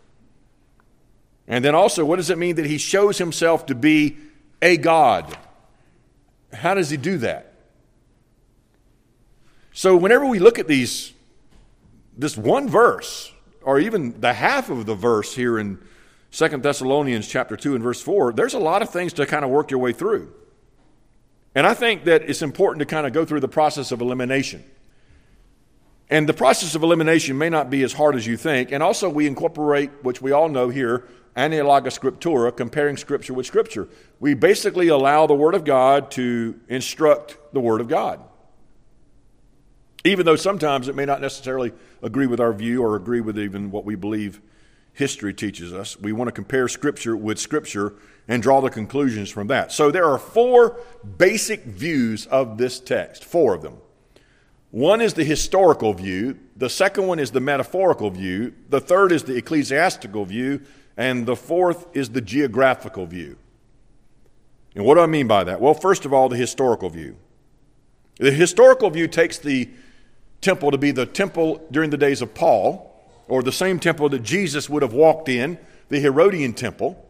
[1.46, 4.16] And then also, what does it mean that he shows himself to be
[4.62, 5.36] a God?
[6.54, 7.52] How does he do that?
[9.74, 11.12] So, whenever we look at these,
[12.16, 13.30] this one verse,
[13.62, 15.78] or even the half of the verse here in
[16.30, 19.50] Second Thessalonians chapter 2 and verse 4, there's a lot of things to kind of
[19.50, 20.32] work your way through.
[21.54, 24.62] And I think that it's important to kind of go through the process of elimination.
[26.10, 28.72] And the process of elimination may not be as hard as you think.
[28.72, 31.06] And also, we incorporate, which we all know here,
[31.36, 33.88] analogia scriptura, comparing Scripture with Scripture.
[34.20, 38.20] We basically allow the Word of God to instruct the Word of God
[40.04, 41.72] even though sometimes it may not necessarily
[42.02, 44.40] agree with our view or agree with even what we believe
[44.92, 45.98] history teaches us.
[45.98, 47.94] We want to compare Scripture with Scripture
[48.26, 49.72] and draw the conclusions from that.
[49.72, 50.76] So there are four
[51.16, 53.78] basic views of this text, four of them.
[54.70, 59.22] One is the historical view, the second one is the metaphorical view, the third is
[59.22, 60.60] the ecclesiastical view,
[60.96, 63.38] and the fourth is the geographical view.
[64.74, 65.60] And what do I mean by that?
[65.60, 67.16] Well, first of all, the historical view.
[68.18, 69.70] The historical view takes the
[70.40, 72.84] temple to be the temple during the days of Paul,
[73.26, 75.58] or the same temple that Jesus would have walked in,
[75.88, 77.04] the Herodian temple.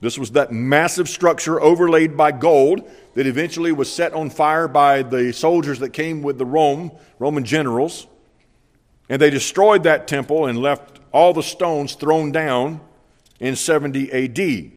[0.00, 5.02] This was that massive structure overlaid by gold that eventually was set on fire by
[5.02, 8.06] the soldiers that came with the Rome, Roman generals.
[9.08, 12.80] And they destroyed that temple and left all the stones thrown down
[13.40, 14.72] in 70 AD.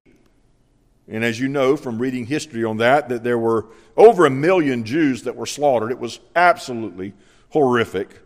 [1.09, 3.65] And as you know from reading history on that, that there were
[3.97, 5.91] over a million Jews that were slaughtered.
[5.91, 7.13] It was absolutely
[7.49, 8.19] horrific.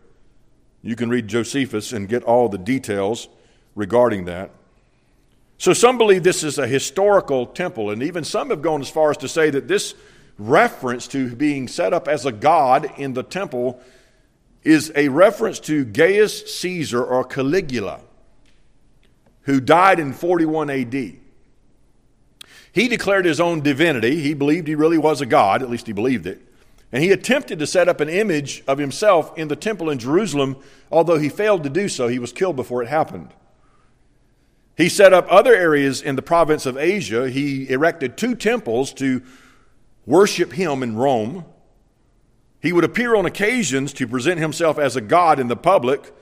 [0.82, 3.28] You can read Josephus and get all the details
[3.74, 4.50] regarding that.
[5.56, 9.10] So, some believe this is a historical temple, and even some have gone as far
[9.10, 9.94] as to say that this
[10.36, 13.80] reference to being set up as a god in the temple
[14.64, 18.00] is a reference to Gaius Caesar or Caligula,
[19.42, 20.94] who died in 41 AD.
[22.72, 24.20] He declared his own divinity.
[24.20, 26.40] He believed he really was a god, at least he believed it.
[26.94, 30.56] And he attempted to set up an image of himself in the temple in Jerusalem,
[30.92, 32.06] although he failed to do so.
[32.06, 33.34] He was killed before it happened.
[34.76, 37.28] He set up other areas in the province of Asia.
[37.28, 39.22] He erected two temples to
[40.06, 41.44] worship him in Rome.
[42.62, 46.14] He would appear on occasions to present himself as a god in the public.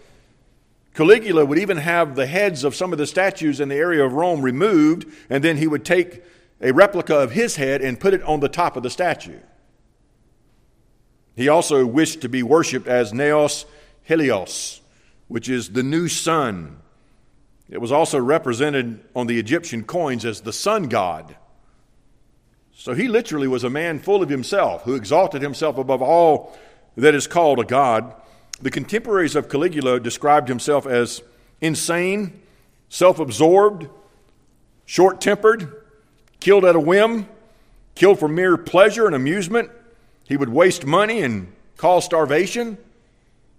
[0.94, 4.14] Caligula would even have the heads of some of the statues in the area of
[4.14, 6.24] Rome removed, and then he would take
[6.62, 9.40] a replica of his head and put it on the top of the statue.
[11.34, 13.64] He also wished to be worshiped as Neos
[14.02, 14.80] Helios,
[15.28, 16.78] which is the new sun.
[17.70, 21.36] It was also represented on the Egyptian coins as the sun god.
[22.74, 26.56] So he literally was a man full of himself who exalted himself above all
[26.96, 28.14] that is called a god.
[28.60, 31.22] The contemporaries of Caligula described himself as
[31.60, 32.42] insane,
[32.88, 33.88] self absorbed,
[34.84, 35.72] short tempered,
[36.40, 37.28] killed at a whim,
[37.94, 39.70] killed for mere pleasure and amusement.
[40.32, 42.78] He would waste money and cause starvation.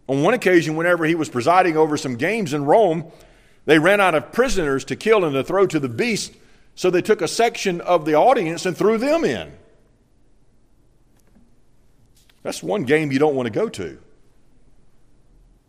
[0.08, 3.12] On one occasion, whenever he was presiding over some games in Rome,
[3.66, 6.34] they ran out of prisoners to kill and to throw to the beast,
[6.74, 9.54] so they took a section of the audience and threw them in.
[12.42, 14.00] That's one game you don't want to go to.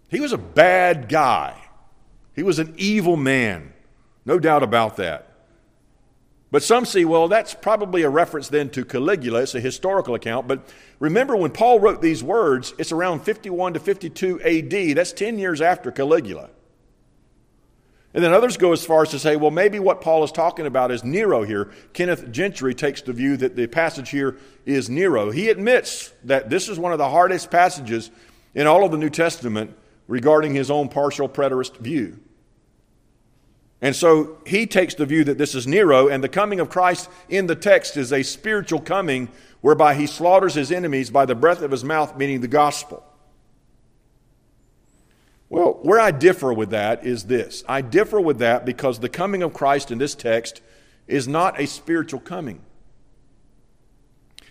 [0.09, 1.55] He was a bad guy.
[2.35, 3.75] He was an evil man.
[4.25, 5.34] No doubt about that.
[6.55, 9.43] But some see, well, that's probably a reference then to Caligula.
[9.43, 10.47] It's a historical account.
[10.47, 10.61] But
[11.01, 14.97] remember, when Paul wrote these words, it's around 51 to 52 AD.
[14.97, 16.51] That's 10 years after Caligula.
[18.15, 20.67] And then others go as far as to say, well, maybe what Paul is talking
[20.67, 21.73] about is Nero here.
[21.93, 25.33] Kenneth Gentry takes the view that the passage here is Nero.
[25.33, 28.13] He admits that this is one of the hardest passages
[28.55, 29.77] in all of the New Testament
[30.07, 32.21] regarding his own partial preterist view.
[33.85, 37.11] And so he takes the view that this is Nero, and the coming of Christ
[37.29, 39.29] in the text is a spiritual coming
[39.61, 43.05] whereby he slaughters his enemies by the breath of his mouth, meaning the gospel.
[45.51, 49.43] Well, where I differ with that is this I differ with that because the coming
[49.43, 50.63] of Christ in this text
[51.07, 52.63] is not a spiritual coming.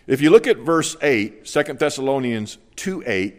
[0.06, 3.36] If you look at verse 8, 2 Thessalonians 2 8,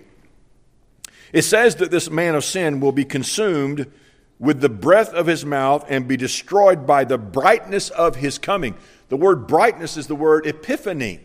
[1.32, 3.92] it says that this man of sin will be consumed
[4.38, 8.74] with the breath of his mouth and be destroyed by the brightness of his coming.
[9.08, 11.20] The word brightness is the word epiphany.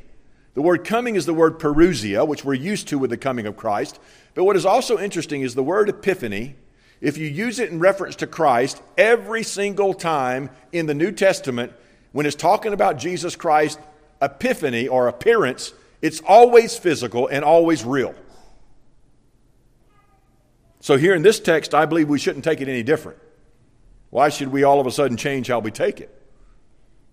[0.54, 3.58] The word coming is the word parousia, which we're used to with the coming of
[3.58, 4.00] Christ.
[4.34, 6.56] But what is also interesting is the word epiphany.
[7.02, 11.72] If you use it in reference to Christ, every single time in the New Testament,
[12.12, 13.80] when it's talking about Jesus Christ,
[14.22, 18.14] epiphany or appearance, it's always physical and always real.
[20.82, 23.20] So, here in this text, I believe we shouldn't take it any different.
[24.10, 26.16] Why should we all of a sudden change how we take it?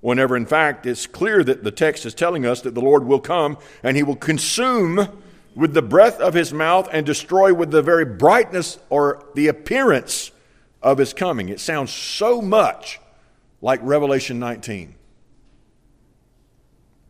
[0.01, 3.21] Whenever, in fact, it's clear that the text is telling us that the Lord will
[3.21, 5.09] come and he will consume
[5.55, 10.31] with the breath of his mouth and destroy with the very brightness or the appearance
[10.83, 11.49] of his coming.
[11.49, 13.01] It sounds so much
[13.61, 14.95] like Revelation 19.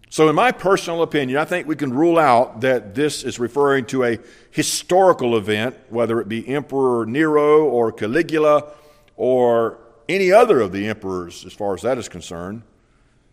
[0.09, 3.86] So, in my personal opinion, I think we can rule out that this is referring
[3.86, 4.18] to a
[4.50, 8.72] historical event, whether it be Emperor Nero or Caligula
[9.16, 9.78] or
[10.09, 12.62] any other of the emperors, as far as that is concerned,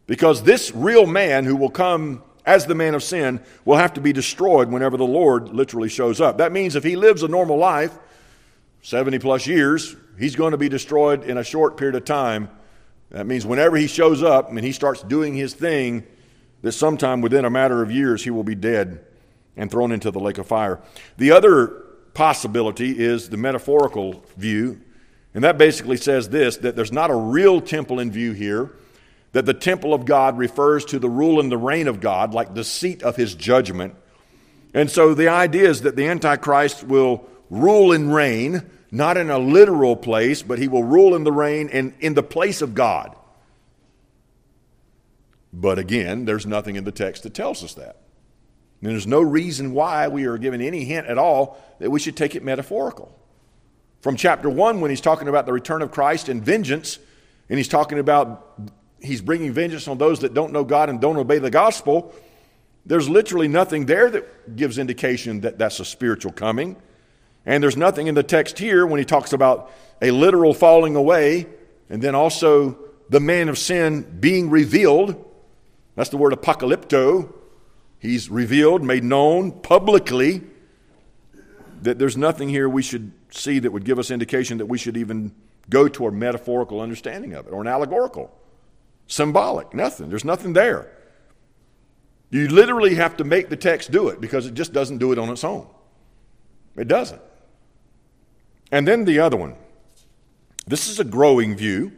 [0.07, 4.01] because this real man who will come as the man of sin will have to
[4.01, 6.39] be destroyed whenever the Lord literally shows up.
[6.39, 7.97] That means if he lives a normal life,
[8.82, 12.49] 70 plus years, he's going to be destroyed in a short period of time.
[13.11, 16.05] That means whenever he shows up and he starts doing his thing,
[16.64, 19.05] that sometime within a matter of years he will be dead
[19.55, 20.82] and thrown into the lake of fire.
[21.18, 21.68] The other
[22.16, 24.82] possibility is the metaphorical view,
[25.36, 28.72] and that basically says this that there's not a real temple in view here,
[29.34, 32.55] that the temple of God refers to the rule and the reign of God, like
[32.55, 33.95] the seat of his judgment.
[34.74, 39.38] And so the idea is that the Antichrist will rule and reign, not in a
[39.38, 43.16] literal place, but he will rule and the reign in, in the place of God.
[45.54, 47.97] But again, there's nothing in the text that tells us that.
[48.82, 52.18] And there's no reason why we are given any hint at all that we should
[52.18, 53.18] take it metaphorical.
[54.01, 56.99] From chapter 1, when he's talking about the return of Christ and vengeance,
[57.47, 58.60] and he's talking about
[58.99, 62.14] he's bringing vengeance on those that don't know God and don't obey the gospel,
[62.86, 66.76] there's literally nothing there that gives indication that that's a spiritual coming.
[67.45, 71.47] And there's nothing in the text here when he talks about a literal falling away
[71.89, 72.78] and then also
[73.10, 75.24] the man of sin being revealed
[75.96, 77.34] that's the word apocalypto.
[78.00, 80.41] He's revealed, made known publicly
[81.82, 84.98] that there's nothing here we should see that would give us indication that we should
[84.98, 85.34] even
[85.70, 88.36] go to a metaphorical understanding of it or an allegorical,
[89.08, 89.74] symbolic.
[89.74, 90.10] Nothing.
[90.10, 90.91] There's nothing there.
[92.30, 95.20] You literally have to make the text do it because it just doesn't do it
[95.20, 95.68] on its own.
[96.76, 97.22] It doesn't.
[98.72, 99.56] And then the other one.
[100.66, 101.91] This is a growing view.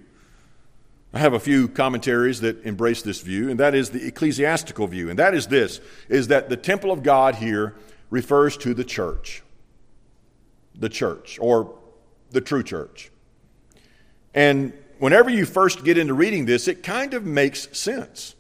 [1.16, 5.10] I have a few commentaries that embrace this view, and that is the ecclesiastical view.
[5.10, 7.74] And that is this is that the temple of God here
[8.10, 9.42] refers to the church.
[10.78, 11.74] The church, or
[12.32, 13.12] the true church.
[14.34, 18.36] And whenever you first get into reading this, it kind of makes sense.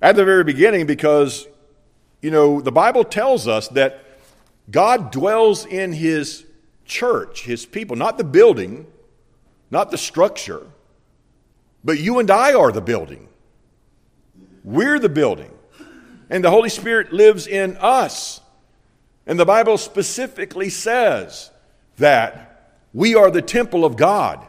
[0.00, 1.46] at the very beginning because,
[2.22, 4.02] you know, the Bible tells us that
[4.70, 6.46] God dwells in his
[6.86, 8.86] church, his people, not the building,
[9.70, 10.66] not the structure,
[11.84, 13.28] but you and I are the building.
[14.64, 15.50] We're the building.
[16.30, 18.40] And the Holy Spirit lives in us.
[19.26, 21.50] And the Bible specifically says
[21.98, 24.44] that we are the temple of God.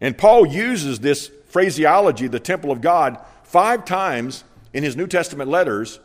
[0.00, 5.50] And Paul uses this phraseology, the temple of God, five times in his New Testament
[5.50, 5.98] letters.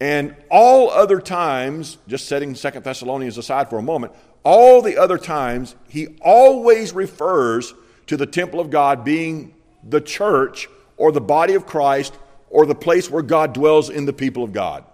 [0.00, 5.18] And all other times, just setting Second Thessalonians aside for a moment, all the other
[5.18, 7.74] times, he always refers
[8.06, 12.14] to the temple of God being the church or the body of Christ
[12.48, 14.84] or the place where God dwells in the people of God.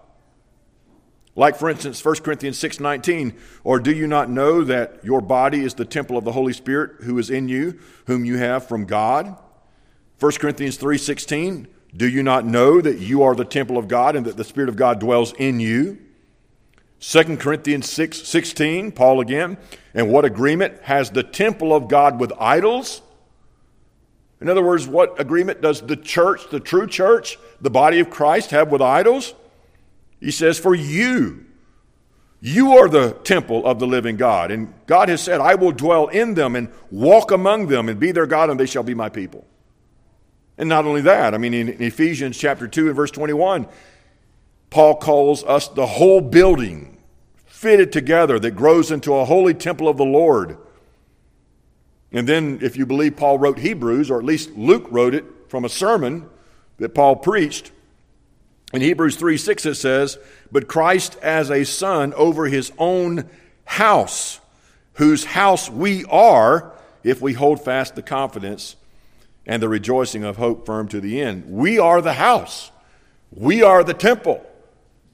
[1.34, 5.74] Like for instance 1 Corinthians 6:19, or do you not know that your body is
[5.74, 9.36] the temple of the Holy Spirit who is in you, whom you have from God?
[10.18, 14.24] 1 Corinthians 3:16, do you not know that you are the temple of God and
[14.26, 15.98] that the Spirit of God dwells in you?
[17.08, 19.58] 2 Corinthians 6 16, Paul again.
[19.94, 23.00] And what agreement has the temple of God with idols?
[24.40, 28.50] In other words, what agreement does the church, the true church, the body of Christ,
[28.50, 29.34] have with idols?
[30.18, 31.46] He says, For you,
[32.40, 34.50] you are the temple of the living God.
[34.50, 38.10] And God has said, I will dwell in them and walk among them and be
[38.10, 39.46] their God, and they shall be my people.
[40.58, 43.68] And not only that, I mean, in Ephesians chapter 2 and verse 21,
[44.70, 46.95] Paul calls us the whole building
[47.56, 50.58] fitted together that grows into a holy temple of the Lord.
[52.12, 55.64] And then, if you believe Paul wrote Hebrews, or at least Luke wrote it from
[55.64, 56.28] a sermon
[56.76, 57.72] that Paul preached,
[58.74, 60.18] in Hebrews 3 6 it says,
[60.52, 63.26] But Christ as a son over his own
[63.64, 64.38] house,
[64.94, 68.76] whose house we are, if we hold fast the confidence
[69.46, 71.46] and the rejoicing of hope firm to the end.
[71.48, 72.70] We are the house.
[73.30, 74.44] We are the temple.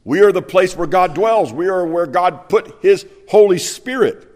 [0.04, 1.52] We are the place where God dwells.
[1.52, 4.28] We are where God put His Holy Spirit.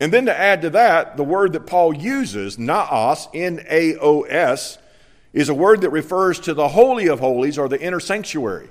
[0.00, 4.22] And then to add to that, the word that Paul uses, naos, N A O
[4.22, 4.78] S,
[5.32, 8.68] is a word that refers to the Holy of Holies or the inner sanctuary.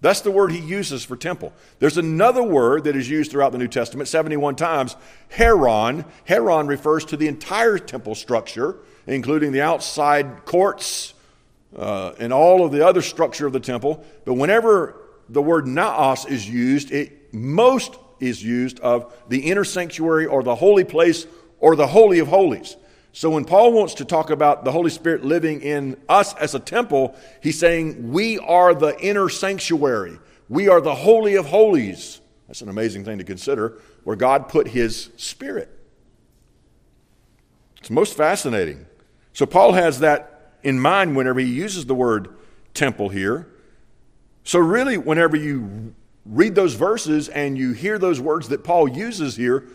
[0.00, 1.52] That's the word he uses for temple.
[1.78, 4.96] There's another word that is used throughout the New Testament 71 times,
[5.34, 6.04] Hieron.
[6.28, 8.76] Hieron refers to the entire temple structure,
[9.06, 11.14] including the outside courts
[11.76, 14.04] uh, and all of the other structure of the temple.
[14.24, 14.96] But whenever
[15.28, 20.54] the word naos is used, it most is used of the inner sanctuary or the
[20.54, 21.26] holy place
[21.58, 22.76] or the holy of holies.
[23.12, 26.58] So when Paul wants to talk about the Holy Spirit living in us as a
[26.58, 30.18] temple, he's saying we are the inner sanctuary.
[30.48, 32.20] We are the holy of holies.
[32.48, 35.70] That's an amazing thing to consider, where God put his spirit.
[37.78, 38.84] It's most fascinating.
[39.32, 40.33] So Paul has that
[40.64, 42.34] in mind whenever he uses the word
[42.72, 43.46] temple here.
[44.42, 45.94] So really whenever you
[46.26, 49.68] read those verses and you hear those words that Paul uses here,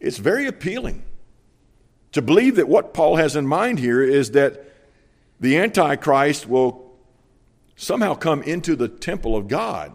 [0.00, 1.04] it's very appealing
[2.12, 4.64] to believe that what Paul has in mind here is that
[5.40, 6.92] the Antichrist will
[7.74, 9.94] somehow come into the temple of God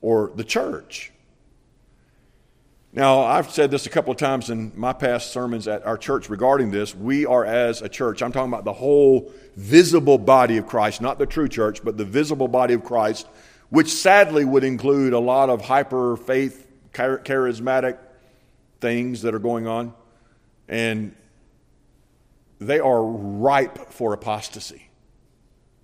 [0.00, 1.12] or the church.
[2.92, 6.30] Now, I've said this a couple of times in my past sermons at our church
[6.30, 6.94] regarding this.
[6.94, 11.18] We are, as a church, I'm talking about the whole visible body of Christ, not
[11.18, 13.26] the true church, but the visible body of Christ,
[13.68, 17.98] which sadly would include a lot of hyper faith, charismatic
[18.80, 19.92] things that are going on.
[20.66, 21.14] And
[22.58, 24.88] they are ripe for apostasy.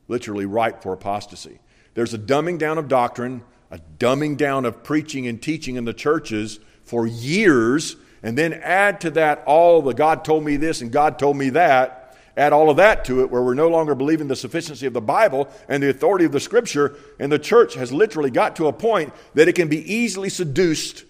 [0.09, 1.61] Literally ripe for apostasy.
[1.93, 5.95] There's a dumbing down of doctrine, a dumbing down of preaching and teaching in the
[5.95, 10.91] churches for years, and then add to that all the God told me this and
[10.91, 12.01] God told me that.
[12.37, 15.01] Add all of that to it, where we're no longer believing the sufficiency of the
[15.01, 18.73] Bible and the authority of the Scripture, and the church has literally got to a
[18.73, 21.05] point that it can be easily seduced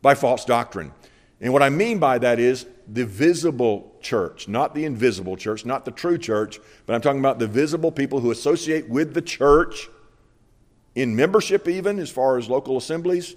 [0.00, 0.92] by false doctrine.
[1.40, 5.84] And what I mean by that is the visible church, not the invisible church, not
[5.84, 9.88] the true church, but I'm talking about the visible people who associate with the church
[10.94, 13.36] in membership, even as far as local assemblies,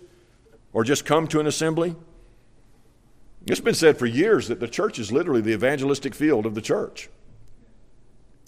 [0.78, 1.96] or just come to an assembly.
[3.48, 6.62] It's been said for years that the church is literally the evangelistic field of the
[6.62, 7.10] church.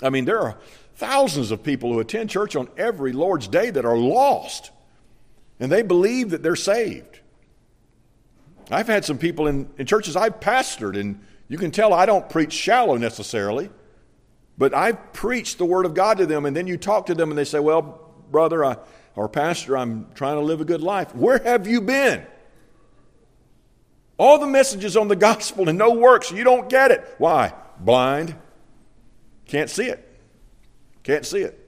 [0.03, 0.59] I mean, there are
[0.93, 4.69] thousands of people who attend church on every Lord's Day that are lost,
[5.59, 7.19] and they believe that they're saved.
[8.69, 12.29] I've had some people in, in churches I've pastored, and you can tell I don't
[12.29, 13.71] preach shallow necessarily,
[14.55, 17.31] but I've preached the Word of God to them, and then you talk to them
[17.31, 18.77] and they say, Well, brother I,
[19.15, 21.15] or pastor, I'm trying to live a good life.
[21.15, 22.25] Where have you been?
[24.17, 27.15] All the messages on the gospel and no works, you don't get it.
[27.17, 27.53] Why?
[27.79, 28.35] Blind.
[29.45, 30.05] Can't see it.
[31.03, 31.59] Can't see it.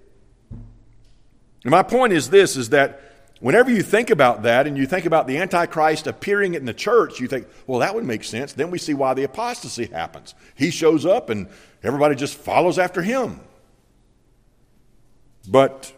[1.63, 3.01] And my point is this is that
[3.39, 7.19] whenever you think about that and you think about the Antichrist appearing in the church,
[7.19, 8.53] you think, well, that would make sense.
[8.53, 10.35] Then we see why the apostasy happens.
[10.55, 11.47] He shows up and
[11.83, 13.39] everybody just follows after him.
[15.47, 15.91] But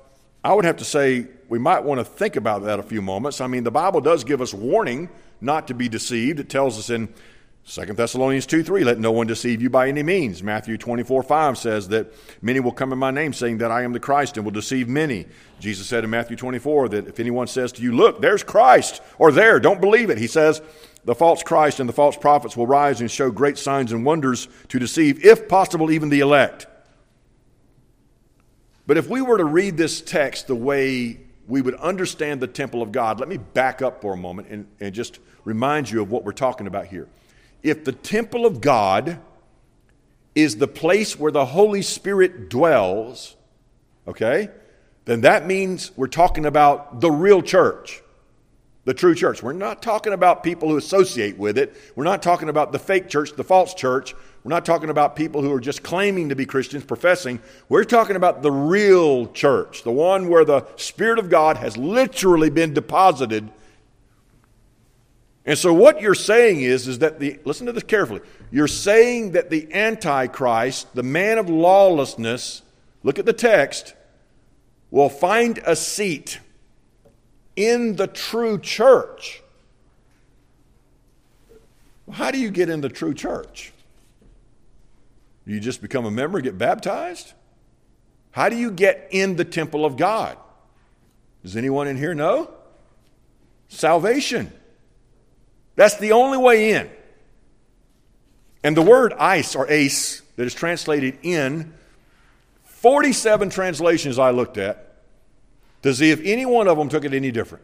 [0.44, 3.40] I would have to say we might want to think about that a few moments.
[3.40, 6.40] I mean, the Bible does give us warning not to be deceived.
[6.40, 7.14] It tells us in
[7.66, 10.44] 2 Thessalonians 2 3, let no one deceive you by any means.
[10.44, 13.94] Matthew 24 5 says that many will come in my name, saying that I am
[13.94, 15.28] the Christ, and will deceive many.
[15.62, 19.32] Jesus said in Matthew 24 that if anyone says to you, Look, there's Christ, or
[19.32, 20.18] there, don't believe it.
[20.18, 20.62] He says,
[21.06, 24.50] The false Christ and the false prophets will rise and show great signs and wonders
[24.68, 26.68] to deceive, if possible, even the elect.
[28.94, 32.84] But if we were to read this text the way we would understand the temple
[32.84, 36.12] of God, let me back up for a moment and, and just remind you of
[36.12, 37.08] what we're talking about here.
[37.64, 39.20] If the temple of God
[40.36, 43.36] is the place where the Holy Spirit dwells,
[44.08, 44.50] okay,
[45.06, 48.04] then that means we're talking about the real church,
[48.86, 49.42] the true church.
[49.42, 51.76] We're not talking about people who associate with it.
[51.96, 54.14] We're not talking about the fake church, the false church.
[54.44, 57.40] We're not talking about people who are just claiming to be Christians, professing.
[57.70, 62.50] We're talking about the real church, the one where the Spirit of God has literally
[62.50, 63.50] been deposited.
[65.46, 68.22] And so what you're saying is, is that the, listen to this carefully.
[68.52, 72.62] You're saying that the Antichrist, the man of lawlessness,
[73.02, 73.94] look at the text,
[74.92, 76.40] will find a seat
[77.56, 79.42] in the true church.
[82.12, 83.73] How do you get in the true church?
[85.46, 87.34] You just become a member, get baptized?
[88.32, 90.38] How do you get in the temple of God?
[91.44, 92.50] Does anyone in here know?
[93.68, 94.52] Salvation.
[95.76, 96.90] That's the only way in.
[98.64, 101.74] And the word ice or ace that is translated in
[102.64, 105.04] 47 translations I looked at
[105.82, 107.64] to see if any one of them took it any different.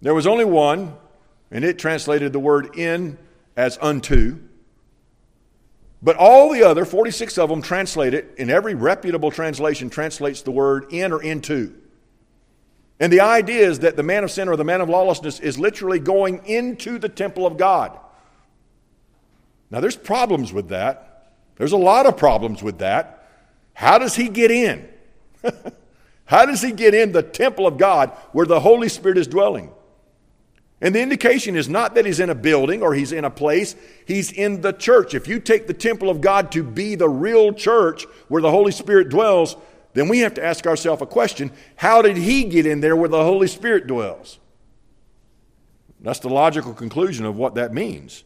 [0.00, 0.94] There was only one,
[1.50, 3.18] and it translated the word in
[3.56, 4.38] as unto.
[6.04, 10.50] But all the other, 46 of them, translate it, in every reputable translation, translates the
[10.50, 11.74] word in or into.
[13.00, 15.58] And the idea is that the man of sin or the man of lawlessness is
[15.58, 17.98] literally going into the temple of God.
[19.70, 21.32] Now, there's problems with that.
[21.56, 23.26] There's a lot of problems with that.
[23.72, 24.86] How does he get in?
[26.26, 29.72] How does he get in the temple of God where the Holy Spirit is dwelling?
[30.84, 33.74] And the indication is not that he's in a building or he's in a place,
[34.04, 35.14] he's in the church.
[35.14, 38.70] If you take the temple of God to be the real church where the Holy
[38.70, 39.56] Spirit dwells,
[39.94, 43.08] then we have to ask ourselves a question how did he get in there where
[43.08, 44.38] the Holy Spirit dwells?
[46.02, 48.22] That's the logical conclusion of what that means.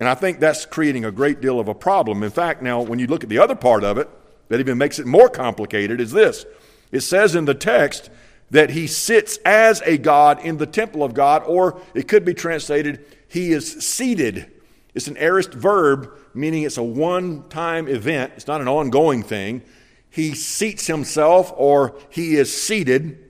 [0.00, 2.22] And I think that's creating a great deal of a problem.
[2.22, 4.08] In fact, now, when you look at the other part of it,
[4.48, 6.46] that even makes it more complicated, is this
[6.92, 8.08] it says in the text
[8.54, 12.34] that he sits as a God in the temple of God, or it could be
[12.34, 14.48] translated, he is seated.
[14.94, 19.62] It's an aorist verb, meaning it's a one time event, it's not an ongoing thing.
[20.08, 23.28] He seats himself, or he is seated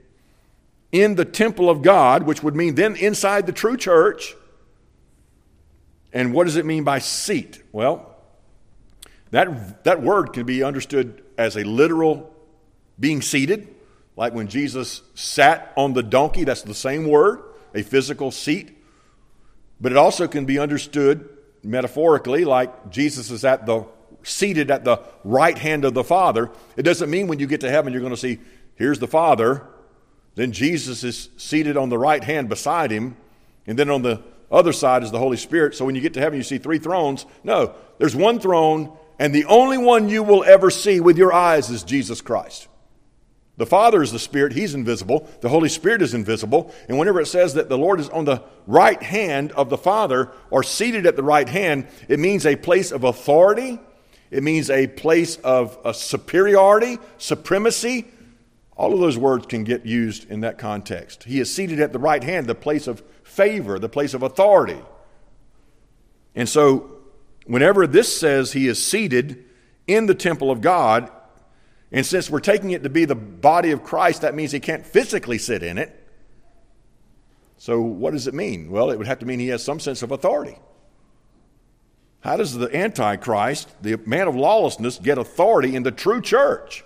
[0.93, 4.35] in the temple of God, which would mean then inside the true church.
[6.13, 7.63] And what does it mean by seat?
[7.73, 8.15] Well,
[9.31, 12.31] that, that word can be understood as a literal
[13.01, 13.74] being seated
[14.17, 17.43] like when Jesus sat on the donkey, that's the same word,
[17.75, 18.71] a physical seat.
[19.81, 21.29] But it also can be understood
[21.63, 23.87] metaphorically like Jesus is at the
[24.23, 26.51] seated at the right hand of the Father.
[26.77, 28.39] It doesn't mean when you get to heaven you're going to see
[28.77, 29.67] here's the Father,
[30.35, 33.17] then Jesus is seated on the right hand beside him,
[33.67, 35.75] and then on the other side is the Holy Spirit.
[35.75, 37.27] So when you get to heaven you see three thrones.
[37.43, 41.71] No, there's one throne and the only one you will ever see with your eyes
[41.71, 42.69] is Jesus Christ.
[43.57, 45.29] The Father is the Spirit, He's invisible.
[45.41, 46.75] The Holy Spirit is invisible.
[46.89, 50.33] And whenever it says that the Lord is on the right hand of the Father
[50.51, 53.79] or seated at the right hand, it means a place of authority,
[54.31, 58.07] it means a place of a superiority, supremacy.
[58.77, 61.23] All of those words can get used in that context.
[61.23, 64.81] He is seated at the right hand, the place of favor, the place of authority.
[66.35, 66.91] And so,
[67.47, 69.45] whenever this says he is seated
[69.87, 71.09] in the temple of God,
[71.95, 74.85] and since we're taking it to be the body of Christ, that means he can't
[74.85, 76.05] physically sit in it.
[77.57, 78.69] So, what does it mean?
[78.69, 80.59] Well, it would have to mean he has some sense of authority.
[82.19, 86.85] How does the Antichrist, the man of lawlessness, get authority in the true church?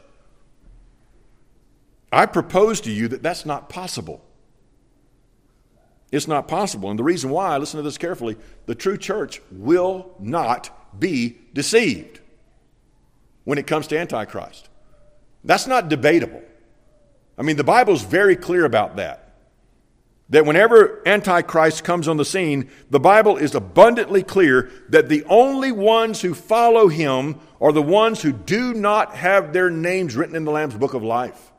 [2.13, 4.23] I propose to you that that's not possible.
[6.13, 6.91] It's not possible.
[6.91, 8.37] And the reason why, listen to this carefully,
[8.67, 12.21] the true church will not be deceived
[13.45, 14.68] when it comes to Antichrist.
[15.45, 16.43] That's not debatable.
[17.39, 19.25] I mean, the Bible is very clear about that.
[20.31, 25.73] That whenever Antichrist comes on the scene, the Bible is abundantly clear that the only
[25.73, 30.45] ones who follow him are the ones who do not have their names written in
[30.45, 31.51] the Lamb's book of life.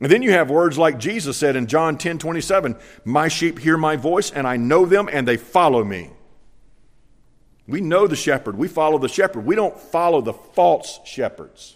[0.00, 3.78] And then you have words like Jesus said in John 10 27, My sheep hear
[3.78, 6.10] my voice, and I know them, and they follow me.
[7.66, 8.58] We know the shepherd.
[8.58, 9.46] We follow the shepherd.
[9.46, 11.75] We don't follow the false shepherds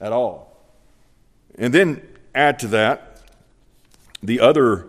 [0.00, 0.56] at all.
[1.56, 3.22] And then add to that
[4.22, 4.88] the other,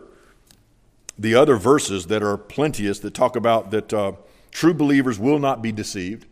[1.18, 4.14] the other verses that are plenteous that talk about that uh,
[4.52, 6.26] true believers will not be deceived.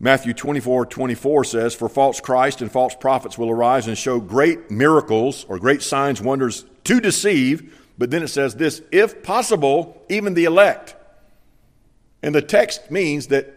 [0.00, 4.70] Matthew 24 24 says, For false Christ and false prophets will arise and show great
[4.70, 7.74] miracles or great signs, wonders to deceive.
[7.98, 10.94] But then it says this, if possible, even the elect.
[12.22, 13.54] And the text means that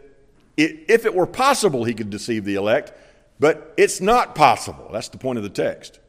[0.58, 2.92] if it were possible, he could deceive the elect,
[3.42, 4.88] but it's not possible.
[4.94, 6.00] That's the point of the text.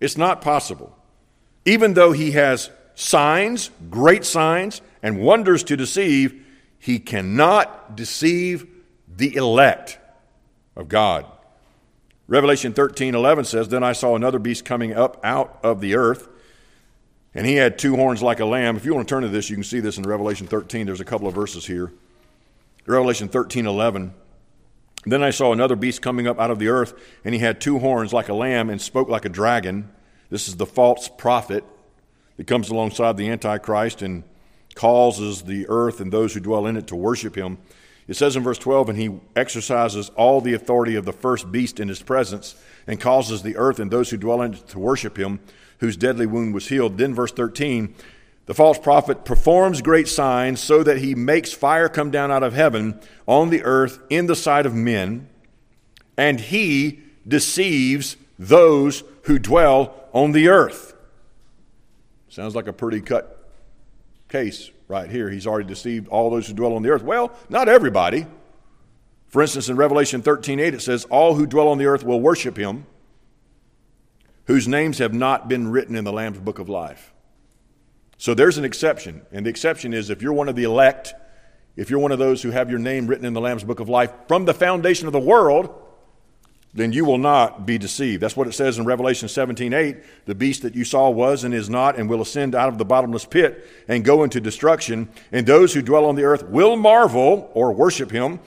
[0.00, 0.94] It's not possible.
[1.64, 6.44] Even though he has signs, great signs, and wonders to deceive,
[6.78, 8.66] he cannot deceive
[9.08, 9.98] the elect
[10.76, 11.24] of God.
[12.28, 16.28] Revelation 13 11 says, Then I saw another beast coming up out of the earth,
[17.34, 18.76] and he had two horns like a lamb.
[18.76, 20.84] If you want to turn to this, you can see this in Revelation 13.
[20.84, 21.94] There's a couple of verses here.
[22.84, 24.12] Revelation 13 11.
[25.06, 26.92] Then I saw another beast coming up out of the earth,
[27.24, 29.88] and he had two horns like a lamb and spoke like a dragon.
[30.30, 31.64] This is the false prophet
[32.36, 34.24] that comes alongside the Antichrist and
[34.74, 37.58] causes the earth and those who dwell in it to worship him.
[38.08, 41.78] It says in verse 12, and he exercises all the authority of the first beast
[41.78, 42.54] in his presence
[42.86, 45.40] and causes the earth and those who dwell in it to worship him,
[45.78, 46.98] whose deadly wound was healed.
[46.98, 47.94] Then, verse 13,
[48.46, 52.54] the false prophet performs great signs so that he makes fire come down out of
[52.54, 55.28] heaven on the earth in the sight of men,
[56.16, 60.94] and he deceives those who dwell on the earth.
[62.28, 63.50] Sounds like a pretty cut
[64.28, 65.28] case right here.
[65.28, 67.02] He's already deceived all those who dwell on the earth.
[67.02, 68.26] Well, not everybody.
[69.26, 72.20] For instance, in Revelation 13 8, it says, All who dwell on the earth will
[72.20, 72.86] worship him,
[74.44, 77.12] whose names have not been written in the Lamb's book of life.
[78.18, 79.22] So there's an exception.
[79.32, 81.14] And the exception is if you're one of the elect,
[81.76, 83.88] if you're one of those who have your name written in the Lamb's book of
[83.88, 85.82] life from the foundation of the world,
[86.76, 88.22] then you will not be deceived.
[88.22, 89.96] That's what it says in Revelation 17 8.
[90.26, 92.84] The beast that you saw was and is not, and will ascend out of the
[92.84, 95.08] bottomless pit and go into destruction.
[95.32, 98.40] And those who dwell on the earth will marvel or worship him,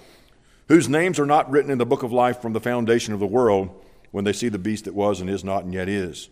[0.67, 3.28] whose names are not written in the book of life from the foundation of the
[3.28, 3.70] world,
[4.11, 6.30] when they see the beast that was and is not and yet is.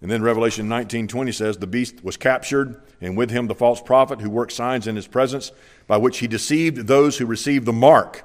[0.00, 4.20] And then Revelation 19:20 says the beast was captured and with him the false prophet
[4.20, 5.50] who worked signs in his presence
[5.86, 8.24] by which he deceived those who received the mark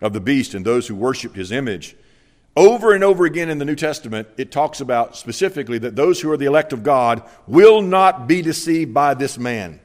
[0.00, 1.96] of the beast and those who worshiped his image.
[2.54, 6.30] Over and over again in the New Testament, it talks about specifically that those who
[6.30, 9.80] are the elect of God will not be deceived by this man.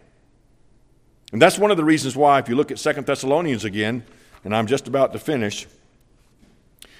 [1.31, 4.03] And that's one of the reasons why, if you look at Second Thessalonians again,
[4.43, 5.65] and I'm just about to finish,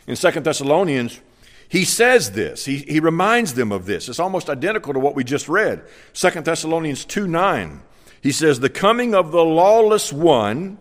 [0.05, 1.19] in Second Thessalonians,
[1.69, 2.65] he says this.
[2.65, 4.07] He, he reminds them of this.
[4.07, 5.83] It's almost identical to what we just read.
[6.13, 7.81] Second Thessalonians 2 9.
[8.21, 10.77] He says, The coming of the lawless one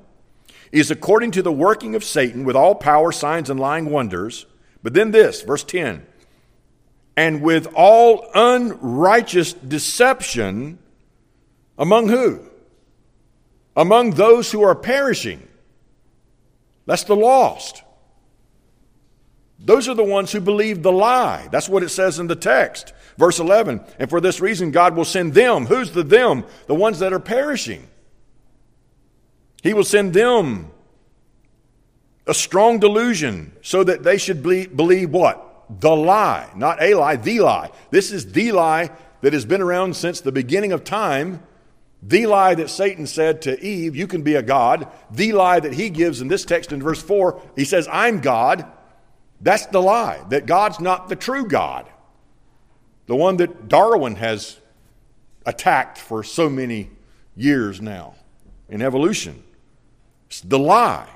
[0.72, 4.46] is according to the working of Satan with all power, signs, and lying wonders
[4.86, 6.06] but then this, verse 10
[7.16, 10.78] and with all unrighteous deception
[11.76, 12.40] among who?
[13.74, 15.42] Among those who are perishing.
[16.84, 17.82] That's the lost.
[19.66, 21.48] Those are the ones who believe the lie.
[21.50, 22.94] That's what it says in the text.
[23.18, 25.66] Verse 11, and for this reason God will send them.
[25.66, 26.44] Who's the them?
[26.68, 27.88] The ones that are perishing.
[29.62, 30.70] He will send them
[32.28, 35.42] a strong delusion so that they should believe what?
[35.80, 37.72] The lie, not a lie, the lie.
[37.90, 38.90] This is the lie
[39.22, 41.42] that has been around since the beginning of time.
[42.02, 44.86] The lie that Satan said to Eve, You can be a God.
[45.10, 48.70] The lie that he gives in this text in verse 4, he says, I'm God.
[49.40, 51.86] That's the lie, that God's not the true God.
[53.06, 54.58] The one that Darwin has
[55.44, 56.90] attacked for so many
[57.36, 58.14] years now
[58.68, 59.42] in evolution.
[60.26, 61.08] It's the lie.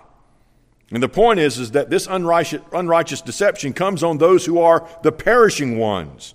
[0.93, 4.89] And the point is, is that this unrighteous, unrighteous deception comes on those who are
[5.03, 6.35] the perishing ones.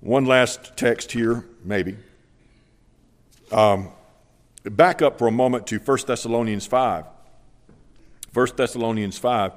[0.00, 1.96] One last text here, maybe.
[3.52, 3.90] Um,
[4.64, 7.04] back up for a moment to 1 Thessalonians 5.
[8.32, 9.52] 1 Thessalonians 5.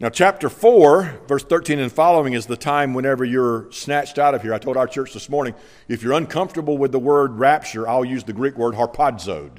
[0.00, 4.42] Now, chapter 4, verse 13 and following is the time whenever you're snatched out of
[4.42, 4.54] here.
[4.54, 5.56] I told our church this morning
[5.88, 9.58] if you're uncomfortable with the word rapture, I'll use the Greek word harpazoed.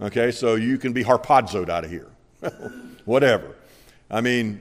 [0.00, 2.08] Okay, so you can be harpazoed out of here.
[3.04, 3.54] Whatever.
[4.10, 4.60] I mean,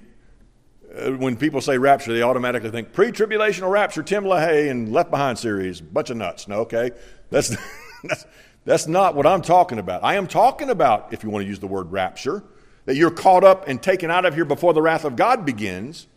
[0.95, 5.09] uh, when people say rapture, they automatically think pre tribulational rapture, Tim LaHaye and Left
[5.09, 6.47] Behind series, bunch of nuts.
[6.47, 6.91] No, okay?
[7.31, 7.49] That's,
[8.03, 8.25] that's,
[8.63, 10.03] that's not what I'm talking about.
[10.03, 12.43] I am talking about, if you want to use the word rapture,
[12.87, 16.07] that you're caught up and taken out of here before the wrath of God begins.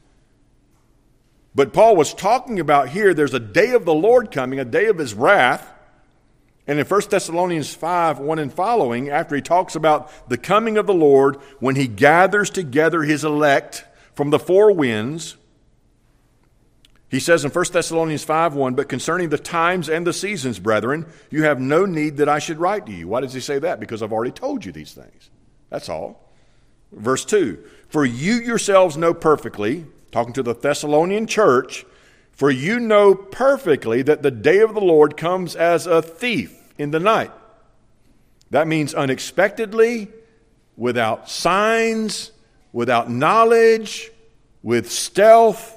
[1.53, 4.87] But Paul was talking about here there's a day of the Lord coming, a day
[4.87, 5.69] of his wrath.
[6.69, 10.87] And in 1 Thessalonians 5 1 and following, after he talks about the coming of
[10.87, 15.37] the Lord when he gathers together his elect from the four winds,
[17.09, 21.05] he says in 1 Thessalonians 5 1, But concerning the times and the seasons, brethren,
[21.31, 23.09] you have no need that I should write to you.
[23.09, 23.81] Why does he say that?
[23.81, 25.31] Because I've already told you these things.
[25.69, 26.30] That's all.
[26.93, 31.85] Verse 2 For you yourselves know perfectly, talking to the Thessalonian church,
[32.33, 36.91] for you know perfectly that the day of the Lord comes as a thief in
[36.91, 37.31] the night.
[38.51, 40.09] That means unexpectedly,
[40.77, 42.33] without signs,
[42.73, 44.11] without knowledge,
[44.63, 45.77] with stealth.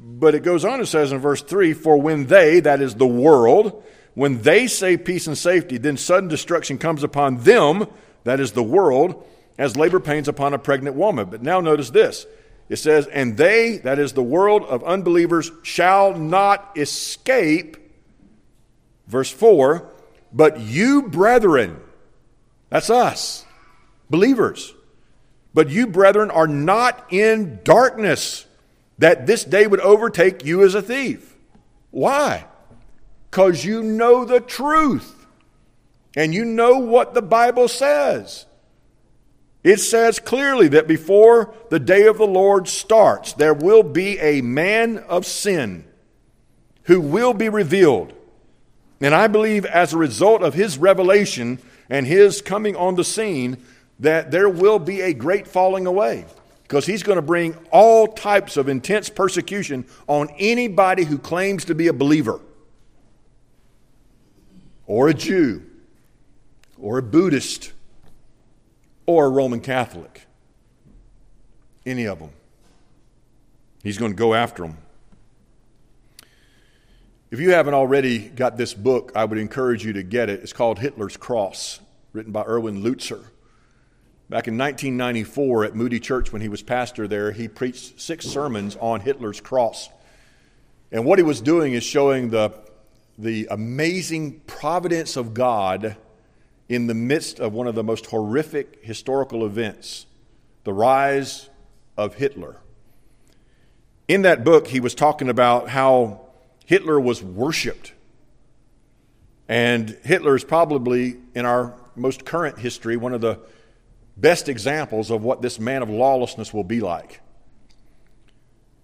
[0.00, 3.06] But it goes on and says in verse 3 For when they, that is the
[3.06, 3.82] world,
[4.14, 7.86] when they say peace and safety, then sudden destruction comes upon them,
[8.24, 9.24] that is the world,
[9.58, 11.28] as labor pains upon a pregnant woman.
[11.28, 12.26] But now notice this.
[12.68, 17.76] It says, And they, that is the world of unbelievers, shall not escape.
[19.06, 19.90] Verse 4
[20.32, 21.80] But you, brethren,
[22.70, 23.44] that's us,
[24.08, 24.74] believers,
[25.54, 28.46] but you, brethren, are not in darkness,
[28.98, 31.34] that this day would overtake you as a thief.
[31.90, 32.44] Why?
[33.30, 35.26] Because you know the truth
[36.16, 38.44] and you know what the Bible says.
[39.64, 44.40] It says clearly that before the day of the Lord starts, there will be a
[44.40, 45.84] man of sin
[46.84, 48.12] who will be revealed.
[49.00, 51.58] And I believe as a result of his revelation
[51.90, 53.58] and his coming on the scene,
[54.00, 56.24] that there will be a great falling away
[56.62, 61.74] because he's going to bring all types of intense persecution on anybody who claims to
[61.74, 62.40] be a believer
[64.86, 65.62] or a Jew
[66.78, 67.72] or a Buddhist
[69.08, 70.26] or a Roman Catholic.
[71.86, 72.28] Any of them.
[73.82, 74.76] He's going to go after them.
[77.30, 80.42] If you haven't already got this book, I would encourage you to get it.
[80.42, 81.80] It's called Hitler's Cross,
[82.12, 83.24] written by Erwin Lutzer.
[84.28, 88.76] Back in 1994 at Moody Church, when he was pastor there, he preached six sermons
[88.76, 89.88] on Hitler's cross.
[90.92, 92.52] And what he was doing is showing the,
[93.16, 95.96] the amazing providence of God
[96.68, 100.06] in the midst of one of the most horrific historical events
[100.64, 101.48] the rise
[101.96, 102.60] of Hitler.
[104.06, 106.20] In that book, he was talking about how
[106.66, 107.92] Hitler was worshiped.
[109.48, 113.38] And Hitler is probably, in our most current history, one of the
[114.18, 117.20] best examples of what this man of lawlessness will be like.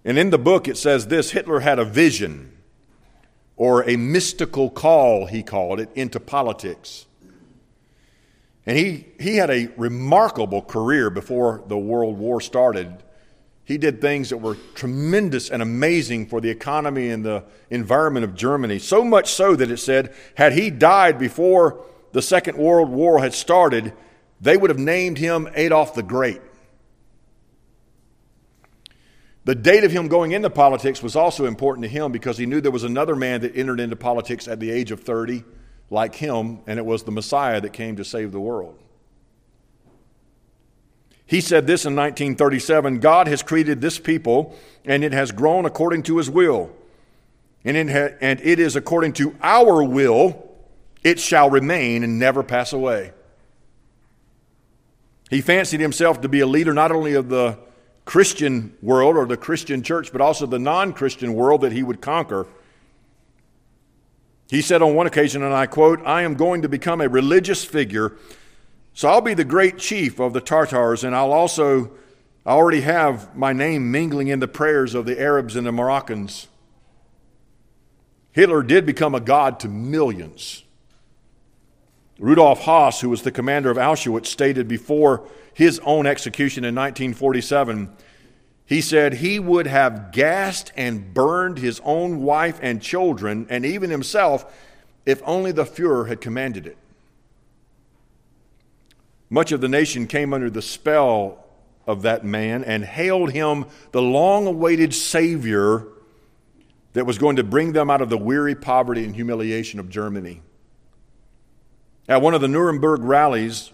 [0.03, 2.57] And in the book, it says this Hitler had a vision,
[3.55, 7.05] or a mystical call, he called it, into politics.
[8.65, 13.03] And he, he had a remarkable career before the World War started.
[13.63, 18.35] He did things that were tremendous and amazing for the economy and the environment of
[18.35, 18.79] Germany.
[18.79, 23.33] So much so that it said, had he died before the Second World War had
[23.33, 23.93] started,
[24.41, 26.41] they would have named him Adolf the Great.
[29.45, 32.61] The date of him going into politics was also important to him because he knew
[32.61, 35.43] there was another man that entered into politics at the age of 30
[35.89, 38.77] like him, and it was the Messiah that came to save the world.
[41.25, 46.03] He said this in 1937 God has created this people, and it has grown according
[46.03, 46.71] to his will.
[47.63, 50.49] And it, ha- and it is according to our will,
[51.03, 53.11] it shall remain and never pass away.
[55.31, 57.57] He fancied himself to be a leader not only of the
[58.05, 62.01] Christian world or the Christian church, but also the non Christian world that he would
[62.01, 62.45] conquer.
[64.47, 67.65] He said on one occasion, and I quote, I am going to become a religious
[67.65, 68.15] figure,
[68.93, 71.91] so I'll be the great chief of the Tartars, and I'll also,
[72.45, 76.47] I already have my name mingling in the prayers of the Arabs and the Moroccans.
[78.31, 80.63] Hitler did become a god to millions.
[82.19, 87.89] Rudolf Höss, who was the commander of Auschwitz, stated before his own execution in 1947
[88.65, 93.89] he said he would have gassed and burned his own wife and children and even
[93.89, 94.51] himself
[95.05, 96.77] if only the Fuhrer had commanded it.
[99.29, 101.45] Much of the nation came under the spell
[101.85, 105.85] of that man and hailed him the long awaited Savior
[106.93, 110.41] that was going to bring them out of the weary poverty and humiliation of Germany.
[112.07, 113.71] At one of the Nuremberg rallies,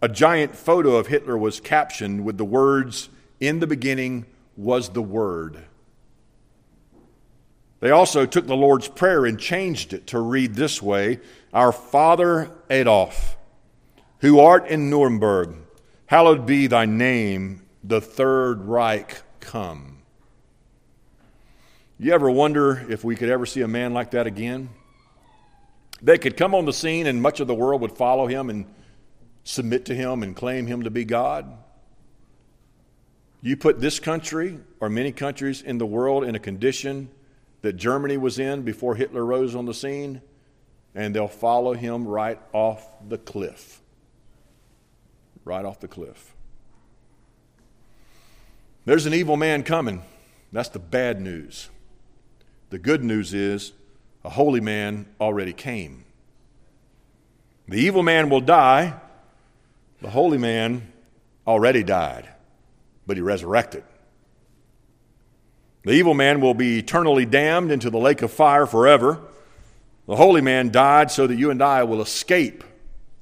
[0.00, 3.10] a giant photo of Hitler was captioned with the words,
[3.40, 4.26] In the beginning
[4.56, 5.58] was the Word.
[7.80, 11.20] They also took the Lord's Prayer and changed it to read this way
[11.52, 13.38] Our Father Adolf,
[14.18, 15.54] who art in Nuremberg,
[16.06, 20.02] hallowed be thy name, the Third Reich come.
[21.98, 24.68] You ever wonder if we could ever see a man like that again?
[26.02, 28.66] They could come on the scene and much of the world would follow him and
[29.44, 31.58] submit to him and claim him to be God.
[33.42, 37.10] You put this country or many countries in the world in a condition
[37.62, 40.20] that Germany was in before Hitler rose on the scene,
[40.94, 43.80] and they'll follow him right off the cliff.
[45.44, 46.34] Right off the cliff.
[48.84, 50.02] There's an evil man coming.
[50.52, 51.68] That's the bad news.
[52.70, 53.72] The good news is
[54.24, 56.04] a holy man already came.
[57.68, 58.94] The evil man will die.
[60.02, 60.92] The holy man
[61.46, 62.28] already died,
[63.10, 63.82] but he resurrected.
[65.82, 69.18] The evil man will be eternally damned into the lake of fire forever.
[70.06, 72.62] The holy man died so that you and I will escape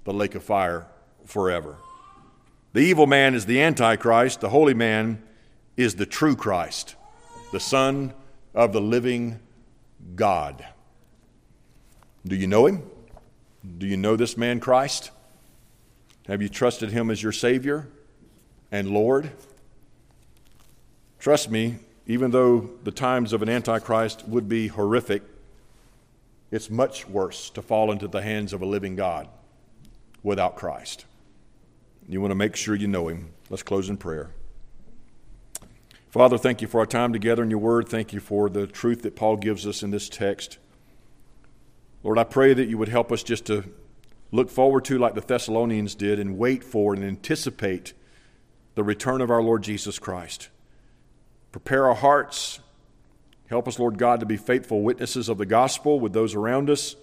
[0.05, 0.87] the lake of fire
[1.25, 1.79] forever.
[2.75, 4.43] The evil man is the Antichrist.
[4.43, 5.23] The holy man
[5.79, 6.95] is the true Christ,
[7.51, 8.13] the Son
[8.55, 9.41] of the living
[10.15, 10.67] God.
[12.27, 12.83] Do you know him?
[13.79, 15.13] Do you know this man, Christ?
[16.27, 17.89] Have you trusted him as your Savior
[18.71, 19.33] and Lord?
[21.19, 21.77] Trust me,
[22.07, 25.23] even though the times of an Antichrist would be horrific,
[26.51, 29.29] it's much worse to fall into the hands of a living God
[30.23, 31.05] without Christ.
[32.09, 33.33] You want to make sure you know him.
[33.51, 34.31] Let's close in prayer.
[36.09, 37.89] Father, thank you for our time together in your word.
[37.89, 40.57] Thank you for the truth that Paul gives us in this text.
[42.03, 43.65] Lord, I pray that you would help us just to
[44.33, 47.93] look forward to, like the Thessalonians did, and wait for and anticipate
[48.75, 50.49] the return of our Lord Jesus Christ.
[51.53, 52.61] Prepare our hearts.
[53.49, 56.97] Help us, Lord God, to be faithful witnesses of the gospel with those around us.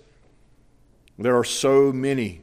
[1.18, 2.42] There are so many,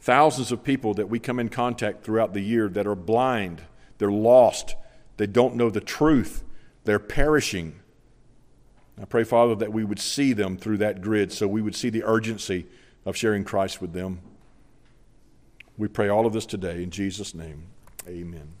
[0.00, 3.62] thousands of people that we come in contact throughout the year that are blind,
[3.98, 4.74] they're lost
[5.18, 6.44] they don't know the truth.
[6.84, 7.80] They're perishing.
[9.00, 11.90] I pray, Father, that we would see them through that grid so we would see
[11.90, 12.66] the urgency
[13.04, 14.20] of sharing Christ with them.
[15.76, 17.66] We pray all of this today in Jesus' name.
[18.08, 18.57] Amen.